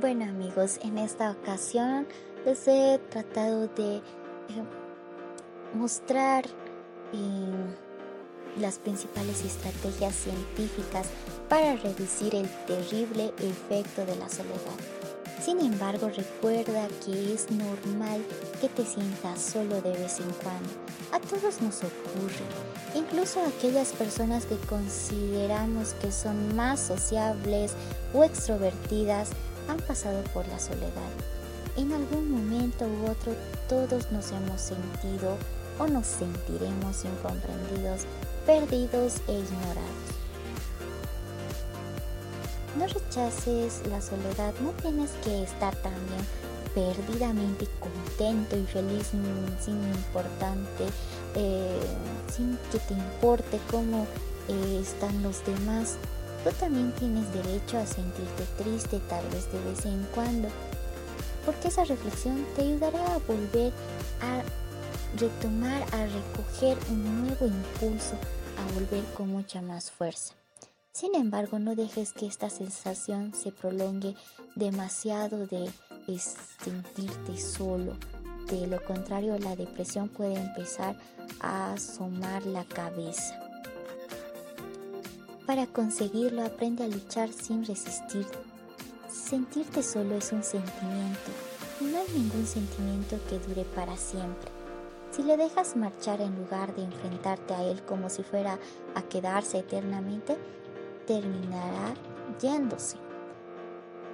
Bueno 0.00 0.24
amigos, 0.24 0.80
en 0.82 0.98
esta 0.98 1.30
ocasión 1.30 2.08
les 2.44 2.66
he 2.66 2.98
tratado 3.08 3.68
de 3.68 3.98
eh, 3.98 4.02
mostrar 5.74 6.44
eh, 7.12 8.58
las 8.58 8.80
principales 8.80 9.44
estrategias 9.44 10.16
científicas 10.16 11.06
para 11.48 11.76
reducir 11.76 12.34
el 12.34 12.48
terrible 12.66 13.32
efecto 13.38 14.04
de 14.04 14.16
la 14.16 14.28
soledad. 14.28 15.09
Sin 15.44 15.58
embargo, 15.60 16.10
recuerda 16.14 16.86
que 17.04 17.32
es 17.32 17.50
normal 17.50 18.22
que 18.60 18.68
te 18.68 18.84
sientas 18.84 19.40
solo 19.40 19.80
de 19.80 19.92
vez 19.92 20.20
en 20.20 20.30
cuando. 20.42 20.68
A 21.12 21.18
todos 21.18 21.62
nos 21.62 21.78
ocurre, 21.78 22.44
incluso 22.94 23.40
a 23.40 23.48
aquellas 23.48 23.92
personas 23.92 24.44
que 24.44 24.56
consideramos 24.68 25.94
que 25.94 26.12
son 26.12 26.54
más 26.54 26.78
sociables 26.78 27.72
o 28.12 28.22
extrovertidas 28.22 29.30
han 29.68 29.78
pasado 29.78 30.22
por 30.34 30.46
la 30.48 30.58
soledad. 30.58 31.10
En 31.78 31.90
algún 31.92 32.30
momento 32.30 32.84
u 32.84 33.10
otro 33.10 33.34
todos 33.66 34.12
nos 34.12 34.30
hemos 34.32 34.60
sentido 34.60 35.38
o 35.78 35.86
nos 35.86 36.06
sentiremos 36.06 37.04
incomprendidos, 37.04 38.02
perdidos 38.44 39.14
e 39.26 39.38
ignorados. 39.38 40.19
No 42.76 42.86
rechaces 42.86 43.82
la 43.88 44.00
soledad, 44.00 44.54
no 44.60 44.70
tienes 44.80 45.10
que 45.24 45.42
estar 45.42 45.74
también 45.76 46.24
perdidamente 46.74 47.66
contento 47.80 48.56
y 48.56 48.64
feliz 48.64 49.08
sin 49.08 49.84
importante, 49.92 50.84
eh, 51.34 51.80
sin 52.32 52.56
que 52.70 52.78
te 52.78 52.94
importe 52.94 53.60
cómo 53.70 54.06
eh, 54.48 54.80
están 54.80 55.22
los 55.22 55.44
demás. 55.44 55.96
Tú 56.44 56.50
también 56.58 56.92
tienes 56.92 57.32
derecho 57.32 57.76
a 57.76 57.86
sentirte 57.86 58.44
triste 58.56 59.00
tal 59.08 59.26
vez 59.30 59.50
de 59.52 59.60
vez 59.64 59.84
en 59.84 60.06
cuando, 60.14 60.48
porque 61.44 61.68
esa 61.68 61.84
reflexión 61.84 62.46
te 62.54 62.62
ayudará 62.62 63.14
a 63.14 63.18
volver 63.18 63.72
a 64.22 64.42
retomar, 65.18 65.82
a 65.92 66.06
recoger 66.06 66.78
un 66.88 67.26
nuevo 67.26 67.46
impulso, 67.46 68.14
a 68.56 68.74
volver 68.74 69.04
con 69.14 69.28
mucha 69.28 69.60
más 69.60 69.90
fuerza. 69.90 70.39
Sin 70.92 71.14
embargo, 71.14 71.58
no 71.58 71.74
dejes 71.74 72.12
que 72.12 72.26
esta 72.26 72.50
sensación 72.50 73.32
se 73.34 73.52
prolongue 73.52 74.14
demasiado 74.54 75.46
de 75.46 75.70
sentirte 76.06 77.38
solo. 77.38 77.96
De 78.48 78.66
lo 78.66 78.82
contrario, 78.84 79.38
la 79.38 79.54
depresión 79.54 80.08
puede 80.08 80.34
empezar 80.34 80.96
a 81.40 81.72
asomar 81.72 82.44
la 82.46 82.64
cabeza. 82.64 83.38
Para 85.46 85.66
conseguirlo, 85.66 86.44
aprende 86.44 86.84
a 86.84 86.88
luchar 86.88 87.32
sin 87.32 87.64
resistir. 87.64 88.26
Sentirte 89.08 89.82
solo 89.82 90.16
es 90.16 90.32
un 90.32 90.42
sentimiento 90.42 91.30
no 91.80 91.98
hay 91.98 92.08
ningún 92.12 92.46
sentimiento 92.46 93.18
que 93.28 93.38
dure 93.38 93.64
para 93.64 93.96
siempre. 93.96 94.50
Si 95.12 95.22
le 95.22 95.38
dejas 95.38 95.76
marchar 95.76 96.20
en 96.20 96.36
lugar 96.36 96.74
de 96.74 96.84
enfrentarte 96.84 97.54
a 97.54 97.62
él 97.62 97.82
como 97.82 98.10
si 98.10 98.22
fuera 98.22 98.58
a 98.94 99.02
quedarse 99.02 99.58
eternamente, 99.58 100.36
terminará 101.10 101.92
yéndose. 102.40 102.96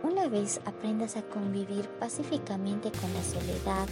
Una 0.02 0.28
vez 0.28 0.62
aprendas 0.64 1.18
a 1.18 1.22
convivir 1.22 1.86
pacíficamente 2.00 2.90
con 2.90 3.12
la 3.12 3.22
soledad, 3.22 3.86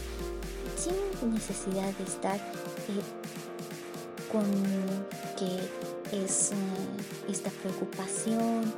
sin 0.79 1.35
necesidad 1.35 1.93
de 1.93 2.05
estar 2.05 2.37
eh, 2.37 3.03
con 4.33 4.45
que 5.37 6.25
es 6.25 6.53
eh, 6.53 6.55
esta 7.29 7.51
preocupación, 7.51 8.73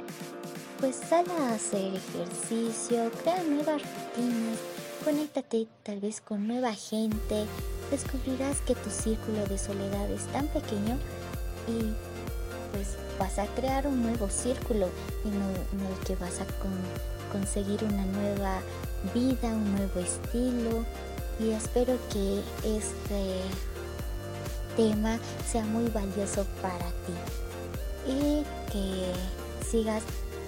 pues 0.80 0.96
sal 0.96 1.26
a 1.30 1.54
hacer 1.54 1.94
ejercicio, 1.94 3.12
crea 3.22 3.44
nuevas 3.44 3.80
rutinas, 3.80 4.58
conéctate 5.04 5.68
tal 5.84 6.00
vez 6.00 6.20
con 6.20 6.48
nueva 6.48 6.74
gente, 6.74 7.46
descubrirás 7.92 8.60
que 8.62 8.74
tu 8.74 8.90
círculo 8.90 9.46
de 9.46 9.56
soledad 9.56 10.10
es 10.10 10.26
tan 10.32 10.48
pequeño 10.48 10.98
y 11.68 11.94
pues 12.72 13.05
vas 13.18 13.38
a 13.38 13.46
crear 13.46 13.86
un 13.86 14.02
nuevo 14.02 14.28
círculo 14.28 14.88
en 15.24 15.32
el, 15.34 16.06
que 16.06 16.16
vas 16.16 16.40
a 16.40 16.46
conseguir 17.32 17.82
una 17.84 18.04
nueva 18.04 18.60
vida, 19.14 19.48
un 19.48 19.74
nuevo 19.76 20.00
estilo 20.00 20.84
y 21.38 21.50
espero 21.50 21.98
que 22.12 22.40
este 22.64 23.42
tema 24.76 25.18
sea 25.50 25.64
muy 25.64 25.88
valioso 25.90 26.46
para 26.62 26.86
ti 26.86 28.12
y 28.12 28.44
que 28.70 29.12
sigas 29.68 30.02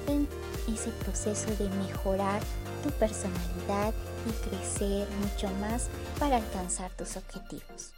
en 0.06 0.28
ese 0.72 0.90
proceso 0.90 1.46
de 1.58 1.68
mejorar 1.70 2.40
tu 2.82 2.90
personalidad 2.90 3.92
y 4.26 4.48
crecer 4.48 5.08
mucho 5.20 5.48
más 5.60 5.88
para 6.18 6.36
alcanzar 6.36 6.90
tus 6.92 7.16
objetivos. 7.16 7.97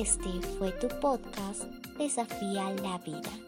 Este 0.00 0.28
fue 0.58 0.70
tu 0.70 0.86
podcast 1.00 1.64
Desafía 1.98 2.70
la 2.84 2.98
Vida. 2.98 3.47